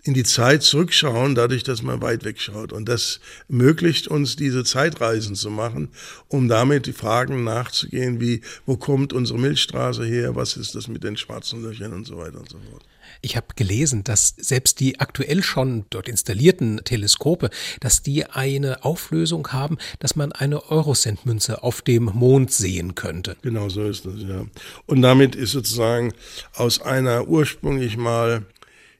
in 0.06 0.14
die 0.14 0.22
Zeit 0.22 0.62
zurückschauen, 0.62 1.34
dadurch, 1.34 1.64
dass 1.64 1.82
man 1.82 2.00
weit 2.00 2.24
wegschaut. 2.24 2.72
Und 2.72 2.88
das 2.88 3.20
ermöglicht 3.48 4.08
uns, 4.08 4.36
diese 4.36 4.62
Zeitreisen 4.64 5.34
zu 5.34 5.50
machen, 5.50 5.88
um 6.28 6.48
damit 6.48 6.86
die 6.86 6.92
Fragen 6.92 7.42
nachzugehen, 7.44 8.20
wie, 8.20 8.42
wo 8.66 8.76
kommt 8.76 9.12
unsere 9.12 9.38
Milchstraße 9.38 10.04
her, 10.04 10.36
was 10.36 10.56
ist 10.56 10.74
das 10.74 10.88
mit 10.88 11.02
den 11.02 11.16
schwarzen 11.16 11.62
Löchern 11.62 11.92
und 11.92 12.06
so 12.06 12.18
weiter 12.18 12.38
und 12.38 12.48
so 12.48 12.58
fort. 12.70 12.84
Ich 13.22 13.36
habe 13.36 13.46
gelesen, 13.56 14.04
dass 14.04 14.34
selbst 14.36 14.80
die 14.80 15.00
aktuell 15.00 15.42
schon 15.42 15.84
dort 15.90 16.08
installierten 16.08 16.82
Teleskope, 16.84 17.50
dass 17.80 18.02
die 18.02 18.26
eine 18.26 18.84
Auflösung 18.84 19.48
haben, 19.48 19.78
dass 19.98 20.16
man 20.16 20.32
eine 20.32 20.70
Eurocent-Münze 20.70 21.62
auf 21.62 21.82
dem 21.82 22.04
Mond 22.04 22.52
sehen 22.52 22.94
könnte. 22.94 23.36
Genau 23.42 23.68
so 23.68 23.84
ist 23.84 24.06
das, 24.06 24.14
ja. 24.20 24.44
Und 24.86 25.02
damit 25.02 25.34
ist 25.34 25.52
sozusagen 25.52 26.12
aus 26.54 26.80
einer 26.80 27.28
ursprünglich 27.28 27.96
mal 27.96 28.44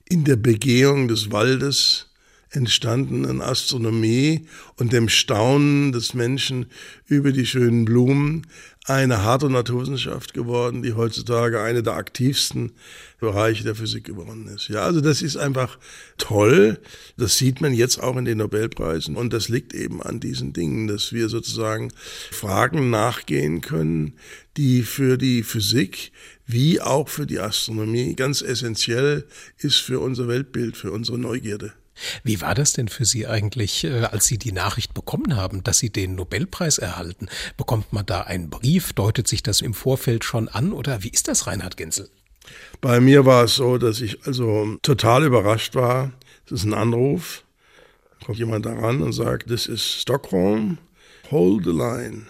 in 0.08 0.24
der 0.24 0.36
Begehung 0.36 1.08
des 1.08 1.32
Waldes 1.32 2.06
entstandenen 2.50 3.42
Astronomie 3.42 4.46
und 4.76 4.92
dem 4.92 5.08
Staunen 5.08 5.92
des 5.92 6.14
Menschen 6.14 6.66
über 7.06 7.32
die 7.32 7.46
schönen 7.46 7.84
Blumen 7.84 8.46
eine 8.86 9.22
harte 9.22 9.50
Naturwissenschaft 9.50 10.32
geworden, 10.32 10.82
die 10.82 10.92
heutzutage 10.92 11.60
eine 11.60 11.82
der 11.82 11.94
aktivsten 11.94 12.72
Bereiche 13.18 13.64
der 13.64 13.74
Physik 13.74 14.04
geworden 14.04 14.46
ist. 14.46 14.68
Ja, 14.68 14.82
also 14.82 15.00
das 15.00 15.22
ist 15.22 15.36
einfach 15.36 15.78
toll. 16.18 16.78
Das 17.16 17.36
sieht 17.36 17.60
man 17.60 17.74
jetzt 17.74 18.00
auch 18.00 18.16
in 18.16 18.24
den 18.24 18.38
Nobelpreisen. 18.38 19.16
Und 19.16 19.32
das 19.32 19.48
liegt 19.48 19.74
eben 19.74 20.00
an 20.02 20.20
diesen 20.20 20.52
Dingen, 20.52 20.86
dass 20.86 21.12
wir 21.12 21.28
sozusagen 21.28 21.92
Fragen 22.30 22.90
nachgehen 22.90 23.60
können, 23.60 24.14
die 24.56 24.82
für 24.82 25.18
die 25.18 25.42
Physik 25.42 26.12
wie 26.46 26.80
auch 26.80 27.08
für 27.08 27.26
die 27.26 27.40
Astronomie 27.40 28.14
ganz 28.14 28.40
essentiell 28.40 29.26
ist 29.58 29.76
für 29.76 30.00
unser 30.00 30.28
Weltbild, 30.28 30.76
für 30.76 30.92
unsere 30.92 31.18
Neugierde. 31.18 31.72
Wie 32.22 32.40
war 32.40 32.54
das 32.54 32.74
denn 32.74 32.88
für 32.88 33.04
Sie 33.04 33.26
eigentlich, 33.26 33.84
äh, 33.84 34.02
als 34.04 34.26
Sie 34.26 34.38
die 34.38 34.52
Nachricht 34.52 34.94
bekommen 34.94 35.36
haben, 35.36 35.64
dass 35.64 35.78
Sie 35.78 35.90
den 35.90 36.14
Nobelpreis 36.14 36.78
erhalten? 36.78 37.28
Bekommt 37.56 37.92
man 37.92 38.04
da 38.04 38.22
einen 38.22 38.50
Brief? 38.50 38.92
Deutet 38.92 39.26
sich 39.26 39.42
das 39.42 39.62
im 39.62 39.74
Vorfeld 39.74 40.24
schon 40.24 40.48
an? 40.48 40.72
Oder 40.72 41.02
wie 41.02 41.08
ist 41.08 41.28
das, 41.28 41.46
Reinhard 41.46 41.76
Genzel? 41.76 42.10
Bei 42.80 43.00
mir 43.00 43.24
war 43.24 43.44
es 43.44 43.56
so, 43.56 43.78
dass 43.78 44.00
ich 44.00 44.26
also 44.26 44.76
total 44.82 45.24
überrascht 45.24 45.74
war. 45.74 46.12
Es 46.44 46.52
ist 46.52 46.64
ein 46.64 46.74
Anruf. 46.74 47.44
Da 48.20 48.26
kommt 48.26 48.38
jemand 48.38 48.66
daran 48.66 49.02
und 49.02 49.12
sagt, 49.12 49.50
das 49.50 49.66
ist 49.66 49.86
Stockholm, 49.86 50.78
hold 51.30 51.64
the 51.64 51.70
line. 51.70 52.26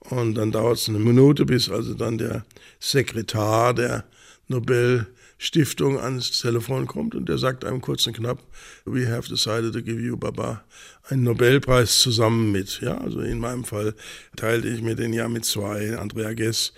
Und 0.00 0.34
dann 0.34 0.52
dauert 0.52 0.78
es 0.78 0.88
eine 0.88 0.98
Minute, 0.98 1.44
bis 1.44 1.68
also 1.68 1.94
dann 1.94 2.18
der 2.18 2.44
Sekretär 2.78 3.74
der 3.74 4.04
Nobel 4.46 5.06
Stiftung 5.40 6.00
ans 6.00 6.40
Telefon 6.40 6.88
kommt 6.88 7.14
und 7.14 7.28
der 7.28 7.38
sagt 7.38 7.64
einem 7.64 7.80
kurz 7.80 8.06
und 8.08 8.16
knapp, 8.16 8.42
we 8.84 9.08
have 9.08 9.28
decided 9.28 9.72
to 9.72 9.80
give 9.80 10.00
you, 10.00 10.16
Baba, 10.16 10.64
einen 11.08 11.22
Nobelpreis 11.22 11.98
zusammen 11.98 12.50
mit. 12.50 12.80
Ja, 12.80 12.98
also 12.98 13.20
in 13.20 13.38
meinem 13.38 13.64
Fall 13.64 13.94
teilte 14.34 14.68
ich 14.68 14.82
mir 14.82 14.96
den 14.96 15.12
ja 15.12 15.28
mit 15.28 15.44
zwei, 15.44 15.96
Andrea 15.96 16.32
Gess 16.32 16.72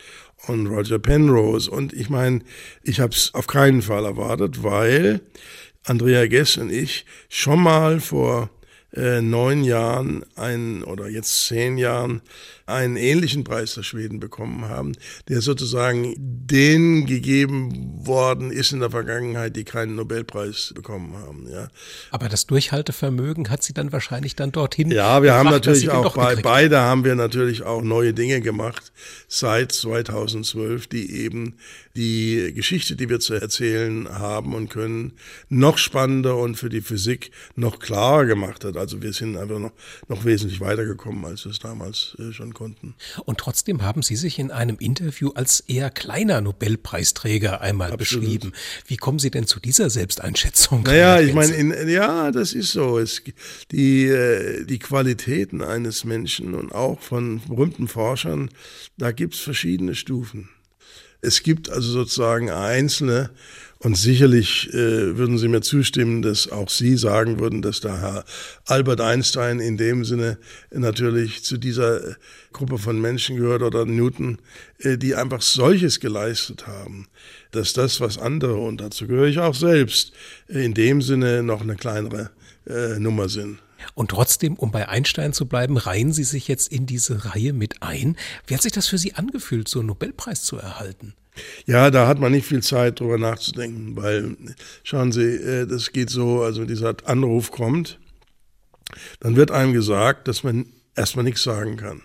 und 0.46 0.66
Roger 0.66 0.98
Penrose. 0.98 1.70
Und 1.70 1.94
ich 1.94 2.10
meine, 2.10 2.40
ich 2.82 3.00
habe 3.00 3.14
es 3.14 3.32
auf 3.32 3.46
keinen 3.46 3.80
Fall 3.80 4.04
erwartet, 4.04 4.62
weil 4.62 5.22
Andrea 5.84 6.26
Gess 6.26 6.58
und 6.58 6.70
ich 6.70 7.06
schon 7.30 7.62
mal 7.62 7.98
vor 7.98 8.50
äh, 8.94 9.20
neun 9.20 9.64
Jahren 9.64 10.24
ein 10.36 10.82
oder 10.82 11.08
jetzt 11.08 11.46
zehn 11.46 11.78
Jahren 11.78 12.22
einen 12.66 12.96
ähnlichen 12.96 13.44
Preis 13.44 13.74
der 13.74 13.82
Schweden 13.82 14.20
bekommen 14.20 14.68
haben, 14.68 14.92
der 15.28 15.40
sozusagen 15.40 16.14
denen 16.18 17.06
gegeben 17.06 17.89
worden 18.06 18.50
ist 18.50 18.72
in 18.72 18.80
der 18.80 18.90
Vergangenheit, 18.90 19.56
die 19.56 19.64
keinen 19.64 19.94
Nobelpreis 19.96 20.72
bekommen 20.74 21.16
haben. 21.16 21.48
Ja. 21.50 21.68
Aber 22.10 22.28
das 22.28 22.46
Durchhaltevermögen 22.46 23.50
hat 23.50 23.62
sie 23.62 23.72
dann 23.72 23.92
wahrscheinlich 23.92 24.36
dann 24.36 24.52
dorthin. 24.52 24.90
Ja, 24.90 25.22
wir 25.22 25.34
haben 25.34 25.50
natürlich 25.50 25.90
auch 25.90 26.14
bei 26.14 26.36
beide 26.36 26.80
haben 26.80 27.04
wir 27.04 27.14
natürlich 27.14 27.62
auch 27.62 27.82
neue 27.82 28.14
Dinge 28.14 28.40
gemacht 28.40 28.92
seit 29.28 29.72
2012, 29.72 30.86
die 30.86 31.14
eben 31.22 31.56
die 31.96 32.52
Geschichte, 32.54 32.96
die 32.96 33.08
wir 33.08 33.20
zu 33.20 33.34
erzählen 33.34 34.08
haben 34.08 34.54
und 34.54 34.68
können, 34.68 35.12
noch 35.48 35.78
spannender 35.78 36.36
und 36.36 36.56
für 36.56 36.68
die 36.68 36.80
Physik 36.80 37.30
noch 37.56 37.78
klarer 37.78 38.26
gemacht 38.26 38.64
hat. 38.64 38.76
Also 38.76 39.02
wir 39.02 39.12
sind 39.12 39.36
einfach 39.36 39.58
noch, 39.58 39.72
noch 40.08 40.24
wesentlich 40.24 40.60
weitergekommen, 40.60 41.24
als 41.24 41.44
wir 41.44 41.52
es 41.52 41.58
damals 41.58 42.16
äh, 42.18 42.32
schon 42.32 42.54
konnten. 42.54 42.94
Und 43.24 43.38
trotzdem 43.38 43.82
haben 43.82 44.02
Sie 44.02 44.16
sich 44.16 44.38
in 44.38 44.50
einem 44.50 44.76
Interview 44.78 45.30
als 45.34 45.60
eher 45.60 45.90
kleiner 45.90 46.40
Nobelpreisträger 46.40 47.60
einmal 47.60 47.89
Absolut. 47.92 48.24
beschrieben. 48.24 48.52
Wie 48.86 48.96
kommen 48.96 49.18
Sie 49.18 49.30
denn 49.30 49.46
zu 49.46 49.60
dieser 49.60 49.90
Selbsteinschätzung? 49.90 50.82
Naja, 50.82 51.20
ich 51.20 51.34
meine, 51.34 51.90
ja, 51.90 52.30
das 52.30 52.52
ist 52.52 52.72
so. 52.72 52.98
Es, 52.98 53.22
die, 53.70 54.06
äh, 54.06 54.64
die 54.64 54.78
Qualitäten 54.78 55.62
eines 55.62 56.04
Menschen 56.04 56.54
und 56.54 56.72
auch 56.72 57.00
von 57.00 57.40
berühmten 57.48 57.88
Forschern, 57.88 58.50
da 58.96 59.12
gibt 59.12 59.34
es 59.34 59.40
verschiedene 59.40 59.94
Stufen. 59.94 60.48
Es 61.22 61.42
gibt 61.42 61.68
also 61.68 61.90
sozusagen 61.90 62.50
einzelne 62.50 63.30
und 63.82 63.96
sicherlich 63.96 64.68
äh, 64.74 65.16
würden 65.16 65.38
Sie 65.38 65.48
mir 65.48 65.62
zustimmen, 65.62 66.20
dass 66.20 66.50
auch 66.50 66.68
Sie 66.68 66.98
sagen 66.98 67.40
würden, 67.40 67.62
dass 67.62 67.80
der 67.80 67.98
Herr 67.98 68.24
Albert 68.66 69.00
Einstein 69.00 69.58
in 69.58 69.78
dem 69.78 70.04
Sinne 70.04 70.36
natürlich 70.70 71.42
zu 71.44 71.56
dieser 71.56 72.16
Gruppe 72.52 72.76
von 72.76 73.00
Menschen 73.00 73.36
gehört 73.36 73.62
oder 73.62 73.86
Newton, 73.86 74.38
äh, 74.80 74.98
die 74.98 75.14
einfach 75.14 75.40
solches 75.40 75.98
geleistet 75.98 76.66
haben, 76.66 77.08
dass 77.52 77.72
das, 77.72 78.02
was 78.02 78.18
andere, 78.18 78.56
und 78.56 78.82
dazu 78.82 79.06
gehöre 79.06 79.28
ich 79.28 79.38
auch 79.38 79.54
selbst, 79.54 80.12
äh, 80.48 80.62
in 80.62 80.74
dem 80.74 81.00
Sinne 81.00 81.42
noch 81.42 81.62
eine 81.62 81.76
kleinere 81.76 82.30
äh, 82.66 82.98
Nummer 82.98 83.30
sind. 83.30 83.60
Und 83.94 84.10
trotzdem, 84.10 84.54
um 84.54 84.70
bei 84.70 84.88
Einstein 84.88 85.32
zu 85.32 85.46
bleiben, 85.46 85.76
reihen 85.76 86.12
Sie 86.12 86.24
sich 86.24 86.48
jetzt 86.48 86.72
in 86.72 86.86
diese 86.86 87.24
Reihe 87.24 87.52
mit 87.52 87.82
ein. 87.82 88.16
Wie 88.46 88.54
hat 88.54 88.62
sich 88.62 88.72
das 88.72 88.88
für 88.88 88.98
Sie 88.98 89.14
angefühlt, 89.14 89.68
so 89.68 89.80
einen 89.80 89.88
Nobelpreis 89.88 90.42
zu 90.42 90.56
erhalten? 90.56 91.14
Ja, 91.66 91.90
da 91.90 92.06
hat 92.06 92.18
man 92.18 92.32
nicht 92.32 92.46
viel 92.46 92.62
Zeit, 92.62 93.00
drüber 93.00 93.18
nachzudenken, 93.18 93.96
weil, 93.96 94.36
schauen 94.82 95.12
Sie, 95.12 95.22
äh, 95.22 95.66
das 95.66 95.92
geht 95.92 96.10
so, 96.10 96.42
also 96.42 96.64
dieser 96.64 96.94
Anruf 97.04 97.50
kommt, 97.50 97.98
dann 99.20 99.36
wird 99.36 99.50
einem 99.50 99.72
gesagt, 99.72 100.28
dass 100.28 100.42
man 100.42 100.66
erstmal 100.96 101.24
nichts 101.24 101.42
sagen 101.42 101.76
kann, 101.76 102.02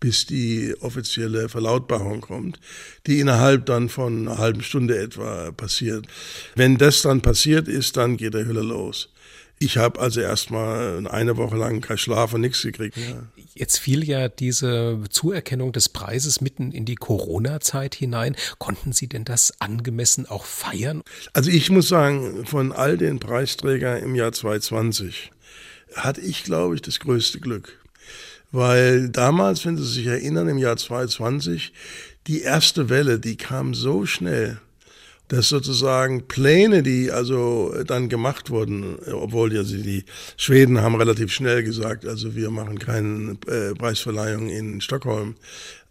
bis 0.00 0.26
die 0.26 0.74
offizielle 0.80 1.48
Verlautbarung 1.48 2.20
kommt, 2.20 2.60
die 3.06 3.20
innerhalb 3.20 3.66
dann 3.66 3.88
von 3.88 4.28
einer 4.28 4.38
halben 4.38 4.62
Stunde 4.62 4.98
etwa 4.98 5.50
passiert. 5.52 6.06
Wenn 6.54 6.76
das 6.76 7.02
dann 7.02 7.22
passiert 7.22 7.68
ist, 7.68 7.96
dann 7.96 8.16
geht 8.16 8.34
der 8.34 8.46
Hülle 8.46 8.62
los. 8.62 9.10
Ich 9.60 9.76
habe 9.76 9.98
also 10.00 10.20
erstmal 10.20 11.06
eine 11.08 11.36
Woche 11.36 11.56
lang 11.56 11.80
kein 11.80 11.98
Schlaf 11.98 12.32
und 12.32 12.42
nichts 12.42 12.62
gekriegt. 12.62 12.96
Ja. 12.96 13.24
Jetzt 13.54 13.78
fiel 13.78 14.04
ja 14.04 14.28
diese 14.28 15.00
Zuerkennung 15.10 15.72
des 15.72 15.88
Preises 15.88 16.40
mitten 16.40 16.70
in 16.70 16.84
die 16.84 16.94
Corona-Zeit 16.94 17.96
hinein. 17.96 18.36
Konnten 18.58 18.92
Sie 18.92 19.08
denn 19.08 19.24
das 19.24 19.52
angemessen 19.60 20.26
auch 20.26 20.44
feiern? 20.44 21.02
Also 21.32 21.50
ich 21.50 21.70
muss 21.70 21.88
sagen, 21.88 22.46
von 22.46 22.70
all 22.72 22.96
den 22.96 23.18
Preisträgern 23.18 24.00
im 24.02 24.14
Jahr 24.14 24.32
2020 24.32 25.32
hatte 25.94 26.20
ich, 26.20 26.44
glaube 26.44 26.76
ich, 26.76 26.82
das 26.82 27.00
größte 27.00 27.40
Glück. 27.40 27.78
Weil 28.52 29.08
damals, 29.08 29.66
wenn 29.66 29.76
Sie 29.76 29.84
sich 29.84 30.06
erinnern, 30.06 30.48
im 30.48 30.58
Jahr 30.58 30.76
2020, 30.76 31.72
die 32.26 32.42
erste 32.42 32.88
Welle, 32.88 33.18
die 33.18 33.36
kam 33.36 33.74
so 33.74 34.06
schnell 34.06 34.60
dass 35.28 35.48
sozusagen 35.48 36.26
Pläne, 36.26 36.82
die 36.82 37.10
also 37.10 37.74
dann 37.86 38.08
gemacht 38.08 38.50
wurden, 38.50 38.98
obwohl 39.12 39.52
ja 39.52 39.62
sie 39.62 39.82
die 39.82 40.04
Schweden 40.36 40.80
haben 40.80 40.94
relativ 40.94 41.32
schnell 41.32 41.62
gesagt, 41.62 42.06
also 42.06 42.34
wir 42.34 42.50
machen 42.50 42.78
keine 42.78 43.36
äh, 43.46 43.74
Preisverleihung 43.74 44.48
in 44.48 44.80
Stockholm, 44.80 45.36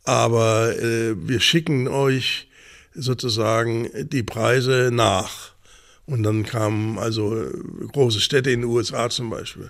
aber 0.04 0.78
äh, 0.78 1.16
wir 1.16 1.40
schicken 1.40 1.88
euch 1.88 2.48
sozusagen 2.94 3.90
die 4.10 4.24
Preise 4.24 4.90
nach. 4.92 5.52
Und 6.06 6.24
dann 6.24 6.46
kamen 6.46 6.98
also 6.98 7.36
große 7.92 8.22
Städte 8.22 8.50
in 8.50 8.62
den 8.62 8.70
USA 8.70 9.10
zum 9.10 9.30
Beispiel. 9.30 9.70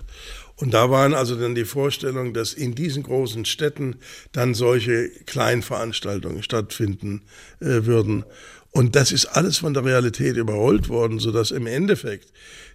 Und 0.56 0.74
da 0.74 0.90
waren 0.90 1.14
also 1.14 1.36
dann 1.36 1.56
die 1.56 1.66
Vorstellungen, 1.66 2.34
dass 2.34 2.54
in 2.54 2.74
diesen 2.74 3.04
großen 3.04 3.46
Städten 3.46 3.98
dann 4.32 4.54
solche 4.54 5.10
Kleinveranstaltungen 5.26 6.42
stattfinden 6.42 7.24
äh, 7.60 7.86
würden. 7.86 8.24
Und 8.78 8.96
das 8.96 9.12
ist 9.12 9.26
alles 9.26 9.58
von 9.58 9.74
der 9.74 9.84
Realität 9.84 10.38
überholt 10.38 10.88
worden, 10.88 11.18
sodass 11.18 11.50
im 11.50 11.66
Endeffekt 11.66 12.32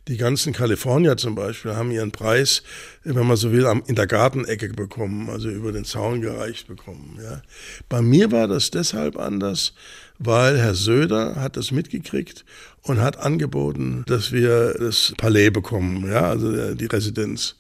die 0.08 0.16
ganzen 0.16 0.52
Kalifornier 0.52 1.16
zum 1.16 1.36
Beispiel 1.36 1.76
haben 1.76 1.92
ihren 1.92 2.10
Preis, 2.10 2.64
wenn 3.04 3.24
man 3.24 3.36
so 3.36 3.52
will, 3.52 3.64
in 3.86 3.94
der 3.94 4.08
Gartenecke 4.08 4.70
bekommen, 4.70 5.30
also 5.30 5.48
über 5.48 5.70
den 5.70 5.84
Zaun 5.84 6.20
gereicht 6.20 6.66
bekommen. 6.66 7.20
Ja. 7.22 7.42
Bei 7.88 8.02
mir 8.02 8.32
war 8.32 8.48
das 8.48 8.72
deshalb 8.72 9.16
anders, 9.16 9.74
weil 10.18 10.58
Herr 10.58 10.74
Söder 10.74 11.36
hat 11.36 11.56
das 11.56 11.70
mitgekriegt 11.70 12.44
und 12.82 13.00
hat 13.00 13.18
angeboten, 13.18 14.02
dass 14.08 14.32
wir 14.32 14.74
das 14.80 15.14
Palais 15.16 15.50
bekommen, 15.50 16.10
ja, 16.10 16.22
also 16.22 16.74
die 16.74 16.86
Residenz. 16.86 17.54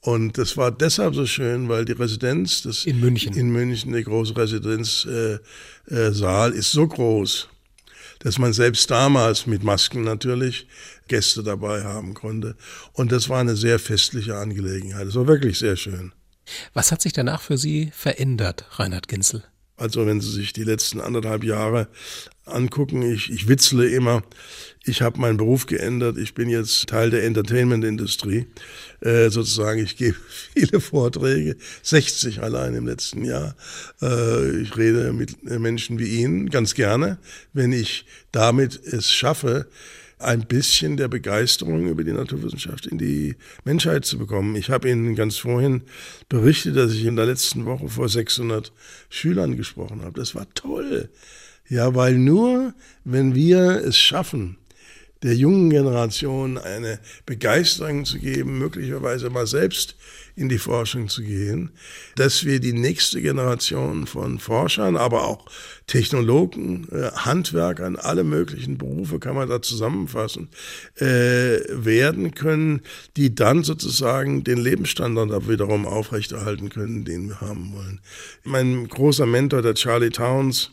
Und 0.00 0.38
das 0.38 0.56
war 0.56 0.72
deshalb 0.72 1.14
so 1.14 1.26
schön, 1.26 1.68
weil 1.68 1.84
die 1.84 1.92
Residenz, 1.92 2.62
das 2.62 2.86
in 2.86 3.00
München, 3.00 3.34
in 3.34 3.50
München, 3.50 3.92
der 3.92 4.02
große 4.02 4.34
Residenzsaal, 4.34 5.40
äh, 5.90 6.54
äh, 6.54 6.58
ist 6.58 6.72
so 6.72 6.88
groß, 6.88 7.48
dass 8.22 8.38
man 8.38 8.52
selbst 8.52 8.90
damals 8.90 9.46
mit 9.46 9.64
Masken 9.64 10.02
natürlich 10.02 10.66
Gäste 11.08 11.42
dabei 11.42 11.84
haben 11.84 12.14
konnte. 12.14 12.56
Und 12.92 13.12
das 13.12 13.28
war 13.28 13.40
eine 13.40 13.56
sehr 13.56 13.78
festliche 13.78 14.36
Angelegenheit. 14.36 15.06
Das 15.06 15.14
war 15.14 15.26
wirklich 15.26 15.58
sehr 15.58 15.76
schön. 15.76 16.12
Was 16.74 16.92
hat 16.92 17.02
sich 17.02 17.12
danach 17.12 17.40
für 17.40 17.58
Sie 17.58 17.90
verändert, 17.94 18.64
Reinhard 18.72 19.08
Ginzel? 19.08 19.44
Also 19.76 20.06
wenn 20.06 20.20
Sie 20.20 20.30
sich 20.30 20.52
die 20.52 20.64
letzten 20.64 21.00
anderthalb 21.00 21.44
Jahre 21.44 21.88
angucken, 22.44 23.02
ich, 23.02 23.30
ich 23.30 23.48
witzle 23.48 23.88
immer, 23.88 24.22
ich 24.84 25.00
habe 25.00 25.20
meinen 25.20 25.36
Beruf 25.36 25.66
geändert, 25.66 26.18
ich 26.18 26.34
bin 26.34 26.48
jetzt 26.48 26.88
Teil 26.88 27.10
der 27.10 27.24
Entertainment-Industrie, 27.24 28.46
äh, 29.00 29.30
sozusagen, 29.30 29.82
ich 29.82 29.96
gebe 29.96 30.16
viele 30.56 30.80
Vorträge, 30.80 31.56
60 31.82 32.42
allein 32.42 32.74
im 32.74 32.86
letzten 32.86 33.24
Jahr. 33.24 33.54
Äh, 34.00 34.60
ich 34.60 34.76
rede 34.76 35.12
mit 35.12 35.42
Menschen 35.44 35.98
wie 35.98 36.20
Ihnen 36.20 36.50
ganz 36.50 36.74
gerne, 36.74 37.18
wenn 37.52 37.72
ich 37.72 38.04
damit 38.32 38.80
es 38.84 39.12
schaffe, 39.12 39.68
ein 40.22 40.46
bisschen 40.46 40.96
der 40.96 41.08
Begeisterung 41.08 41.88
über 41.88 42.04
die 42.04 42.12
Naturwissenschaft 42.12 42.86
in 42.86 42.98
die 42.98 43.36
Menschheit 43.64 44.04
zu 44.04 44.18
bekommen. 44.18 44.54
Ich 44.56 44.70
habe 44.70 44.88
Ihnen 44.88 45.14
ganz 45.14 45.36
vorhin 45.36 45.82
berichtet, 46.28 46.76
dass 46.76 46.92
ich 46.92 47.04
in 47.04 47.16
der 47.16 47.26
letzten 47.26 47.64
Woche 47.66 47.88
vor 47.88 48.08
600 48.08 48.72
Schülern 49.10 49.56
gesprochen 49.56 50.02
habe. 50.02 50.18
Das 50.18 50.34
war 50.34 50.46
toll. 50.54 51.10
Ja, 51.72 51.94
weil 51.94 52.18
nur 52.18 52.74
wenn 53.02 53.34
wir 53.34 53.82
es 53.82 53.96
schaffen, 53.96 54.58
der 55.22 55.34
jungen 55.34 55.70
Generation 55.70 56.58
eine 56.58 56.98
Begeisterung 57.24 58.04
zu 58.04 58.18
geben, 58.18 58.58
möglicherweise 58.58 59.30
mal 59.30 59.46
selbst 59.46 59.96
in 60.36 60.50
die 60.50 60.58
Forschung 60.58 61.08
zu 61.08 61.22
gehen, 61.22 61.70
dass 62.16 62.44
wir 62.44 62.60
die 62.60 62.74
nächste 62.74 63.22
Generation 63.22 64.06
von 64.06 64.38
Forschern, 64.38 64.98
aber 64.98 65.26
auch 65.26 65.46
Technologen, 65.86 66.88
äh, 66.92 67.10
Handwerkern, 67.12 67.96
alle 67.96 68.24
möglichen 68.24 68.76
Berufe 68.76 69.18
kann 69.18 69.34
man 69.34 69.48
da 69.48 69.62
zusammenfassen, 69.62 70.50
äh, 70.96 71.06
werden 71.70 72.34
können, 72.34 72.82
die 73.16 73.34
dann 73.34 73.64
sozusagen 73.64 74.44
den 74.44 74.58
Lebensstandard 74.58 75.48
wiederum 75.48 75.86
aufrechterhalten 75.86 76.68
können, 76.68 77.06
den 77.06 77.30
wir 77.30 77.40
haben 77.40 77.72
wollen. 77.72 78.02
Mein 78.44 78.88
großer 78.88 79.24
Mentor, 79.24 79.62
der 79.62 79.72
Charlie 79.72 80.10
Towns, 80.10 80.70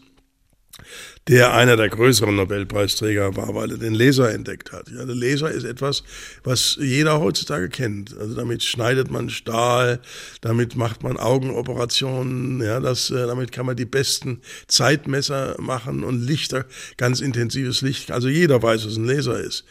der 1.29 1.53
einer 1.53 1.77
der 1.77 1.89
größeren 1.89 2.35
Nobelpreisträger 2.35 3.35
war, 3.35 3.53
weil 3.53 3.69
er 3.69 3.77
den 3.77 3.93
Laser 3.93 4.33
entdeckt 4.33 4.71
hat. 4.71 4.89
Ja, 4.89 5.05
der 5.05 5.15
Laser 5.15 5.51
ist 5.51 5.63
etwas, 5.63 6.03
was 6.43 6.75
jeder 6.81 7.19
heutzutage 7.19 7.69
kennt. 7.69 8.17
Also 8.17 8.33
damit 8.33 8.63
schneidet 8.63 9.11
man 9.11 9.29
Stahl, 9.29 9.99
damit 10.41 10.75
macht 10.75 11.03
man 11.03 11.17
Augenoperationen, 11.17 12.61
ja, 12.63 12.79
das, 12.79 13.11
äh, 13.11 13.27
damit 13.27 13.51
kann 13.51 13.67
man 13.67 13.75
die 13.75 13.85
besten 13.85 14.41
Zeitmesser 14.67 15.55
machen 15.59 16.03
und 16.03 16.19
Lichter, 16.19 16.65
ganz 16.97 17.21
intensives 17.21 17.81
Licht. 17.81 18.09
Also 18.09 18.27
jeder 18.27 18.63
weiß, 18.63 18.87
was 18.87 18.97
ein 18.97 19.05
Laser 19.05 19.39
ist. 19.39 19.65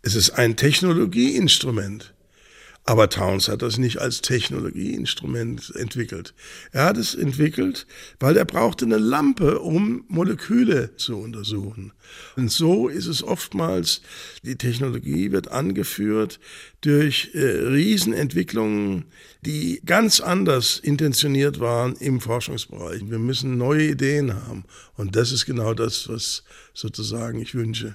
Es 0.00 0.14
ist 0.14 0.30
ein 0.30 0.56
Technologieinstrument. 0.56 2.13
Aber 2.86 3.08
Towns 3.08 3.48
hat 3.48 3.62
das 3.62 3.78
nicht 3.78 3.98
als 3.98 4.20
Technologieinstrument 4.20 5.74
entwickelt. 5.74 6.34
Er 6.70 6.84
hat 6.84 6.98
es 6.98 7.14
entwickelt, 7.14 7.86
weil 8.20 8.36
er 8.36 8.44
brauchte 8.44 8.84
eine 8.84 8.98
Lampe, 8.98 9.60
um 9.60 10.04
Moleküle 10.08 10.94
zu 10.96 11.16
untersuchen. 11.16 11.94
Und 12.36 12.52
so 12.52 12.88
ist 12.88 13.06
es 13.06 13.22
oftmals, 13.22 14.02
die 14.42 14.56
Technologie 14.56 15.32
wird 15.32 15.50
angeführt 15.50 16.38
durch 16.82 17.30
äh, 17.32 17.38
Riesenentwicklungen, 17.40 19.06
die 19.40 19.80
ganz 19.86 20.20
anders 20.20 20.78
intentioniert 20.78 21.60
waren 21.60 21.96
im 21.96 22.20
Forschungsbereich. 22.20 23.08
Wir 23.08 23.18
müssen 23.18 23.56
neue 23.56 23.88
Ideen 23.92 24.34
haben. 24.34 24.64
Und 24.94 25.16
das 25.16 25.32
ist 25.32 25.46
genau 25.46 25.72
das, 25.72 26.06
was 26.10 26.44
sozusagen 26.74 27.40
ich 27.40 27.54
wünsche. 27.54 27.94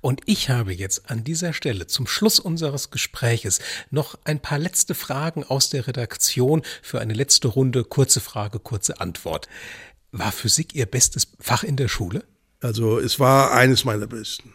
Und 0.00 0.20
ich 0.26 0.50
habe 0.50 0.72
jetzt 0.72 1.10
an 1.10 1.24
dieser 1.24 1.52
Stelle 1.52 1.86
zum 1.86 2.06
Schluss 2.06 2.38
unseres 2.38 2.90
Gespräches 2.90 3.60
noch 3.90 4.18
ein 4.24 4.40
paar 4.40 4.58
letzte 4.58 4.94
Fragen 4.94 5.44
aus 5.44 5.70
der 5.70 5.86
Redaktion 5.86 6.62
für 6.82 7.00
eine 7.00 7.14
letzte 7.14 7.48
Runde 7.48 7.84
kurze 7.84 8.20
Frage, 8.20 8.58
kurze 8.58 9.00
Antwort. 9.00 9.48
War 10.12 10.32
Physik 10.32 10.74
Ihr 10.74 10.86
bestes 10.86 11.28
Fach 11.40 11.62
in 11.62 11.76
der 11.76 11.88
Schule? 11.88 12.24
Also 12.60 12.98
es 12.98 13.20
war 13.20 13.52
eines 13.52 13.84
meiner 13.84 14.06
besten. 14.06 14.54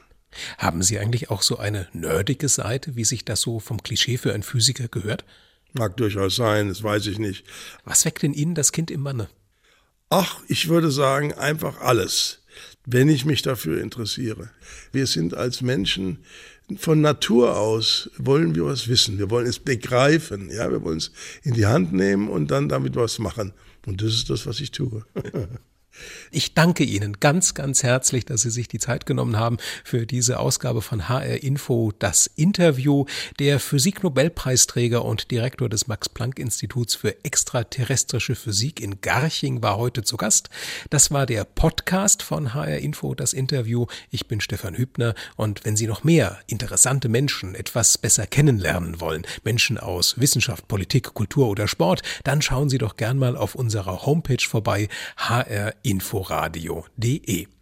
Haben 0.58 0.82
Sie 0.82 0.98
eigentlich 0.98 1.30
auch 1.30 1.42
so 1.42 1.58
eine 1.58 1.88
nerdige 1.94 2.50
Seite, 2.50 2.96
wie 2.96 3.04
sich 3.04 3.26
das 3.26 3.42
so 3.42 3.60
vom 3.60 3.84
Klischee 3.84 4.18
für 4.18 4.34
einen 4.34 4.44
Physiker 4.44 4.88
gehört? 4.88 5.26
Mag 5.74 5.98
durchaus 5.98 6.36
sein, 6.36 6.70
das 6.70 6.84
weiß 6.84 7.08
ich 7.08 7.20
nicht. 7.20 7.46
Was 7.86 8.06
weckt 8.06 8.24
in 8.24 8.34
Ihnen 8.34 8.56
das 8.56 8.72
Kind 8.72 8.92
im 8.92 9.02
Manne? 9.02 9.30
Ach, 10.10 10.40
ich 10.48 10.68
würde 10.68 10.92
sagen, 10.92 11.34
einfach 11.34 11.80
alles 11.80 12.41
wenn 12.86 13.10
ich 13.10 13.26
mich 13.26 13.42
dafür 13.42 13.82
interessiere. 13.82 14.50
Wir 14.92 15.08
sind 15.08 15.34
als 15.34 15.62
Menschen 15.62 16.20
von 16.78 17.02
Natur 17.02 17.58
aus 17.58 18.10
wollen 18.18 18.56
wir 18.56 18.66
was 18.66 18.88
wissen. 18.88 19.18
Wir 19.18 19.30
wollen 19.30 19.48
es 19.48 19.60
begreifen. 19.60 20.50
Ja, 20.50 20.72
wir 20.72 20.82
wollen 20.84 20.98
es 20.98 21.12
in 21.44 21.54
die 21.54 21.66
Hand 21.66 21.94
nehmen 21.94 22.30
und 22.30 22.50
dann 22.50 22.70
damit 22.70 22.96
was 22.96 23.20
machen. 23.20 23.54
Und 23.86 24.02
das 24.02 24.14
ist 24.14 24.30
das, 24.30 24.46
was 24.46 24.60
ich 24.60 24.72
tue. 24.72 25.06
Ich 26.32 26.54
danke 26.54 26.84
Ihnen 26.84 27.20
ganz, 27.20 27.54
ganz 27.54 27.84
herzlich, 27.84 28.26
dass 28.26 28.42
Sie 28.42 28.50
sich 28.50 28.68
die 28.68 28.80
Zeit 28.80 29.06
genommen 29.06 29.38
haben 29.38 29.58
für 29.84 30.06
diese 30.06 30.40
Ausgabe 30.40 30.82
von 30.82 31.10
HR 31.10 31.44
Info, 31.44 31.92
das 32.00 32.28
Interview. 32.28 33.06
Der 33.40 33.60
Physiknobelpreisträger 33.60 35.04
und 35.04 35.32
Direktor 35.32 35.70
des 35.70 35.88
Max-Planck-Instituts 35.88 36.96
für 36.96 37.24
extraterrestrische 37.24 38.36
Physik 38.36 38.80
in 38.80 39.02
Garching 39.02 39.62
war 39.62 39.78
heute 39.78 40.04
zu 40.04 40.18
Gast. 40.18 40.50
Das 40.90 41.12
war 41.12 41.26
der 41.26 41.44
Podcast 41.44 42.24
von 42.24 42.54
HR 42.54 42.80
Info, 42.80 43.14
das 43.16 43.34
Interview. 43.34 43.86
Ich 44.10 44.28
bin 44.28 44.42
Stefan 44.42 44.76
Hübner 44.76 45.16
und 45.36 45.66
wenn 45.66 45.76
Sie 45.76 45.88
noch 45.88 46.04
mehr 46.04 46.40
interessante 46.48 47.10
Menschen 47.10 47.56
etwas 47.56 47.98
besser 47.98 48.28
kennenlernen 48.28 49.02
wollen, 49.02 49.26
Menschen 49.44 49.78
aus 49.78 50.20
Wissenschaft, 50.20 50.68
Politik, 50.68 51.14
Kultur 51.14 51.48
oder 51.48 51.68
Sport, 51.68 52.02
dann 52.24 52.42
schauen 52.42 52.70
Sie 52.70 52.78
doch 52.78 52.96
gern 52.98 53.18
mal 53.18 53.36
auf 53.36 53.56
unserer 53.56 54.06
Homepage 54.06 54.46
vorbei, 54.48 54.88
hr 55.18 55.74
inforadio.de. 55.92 57.61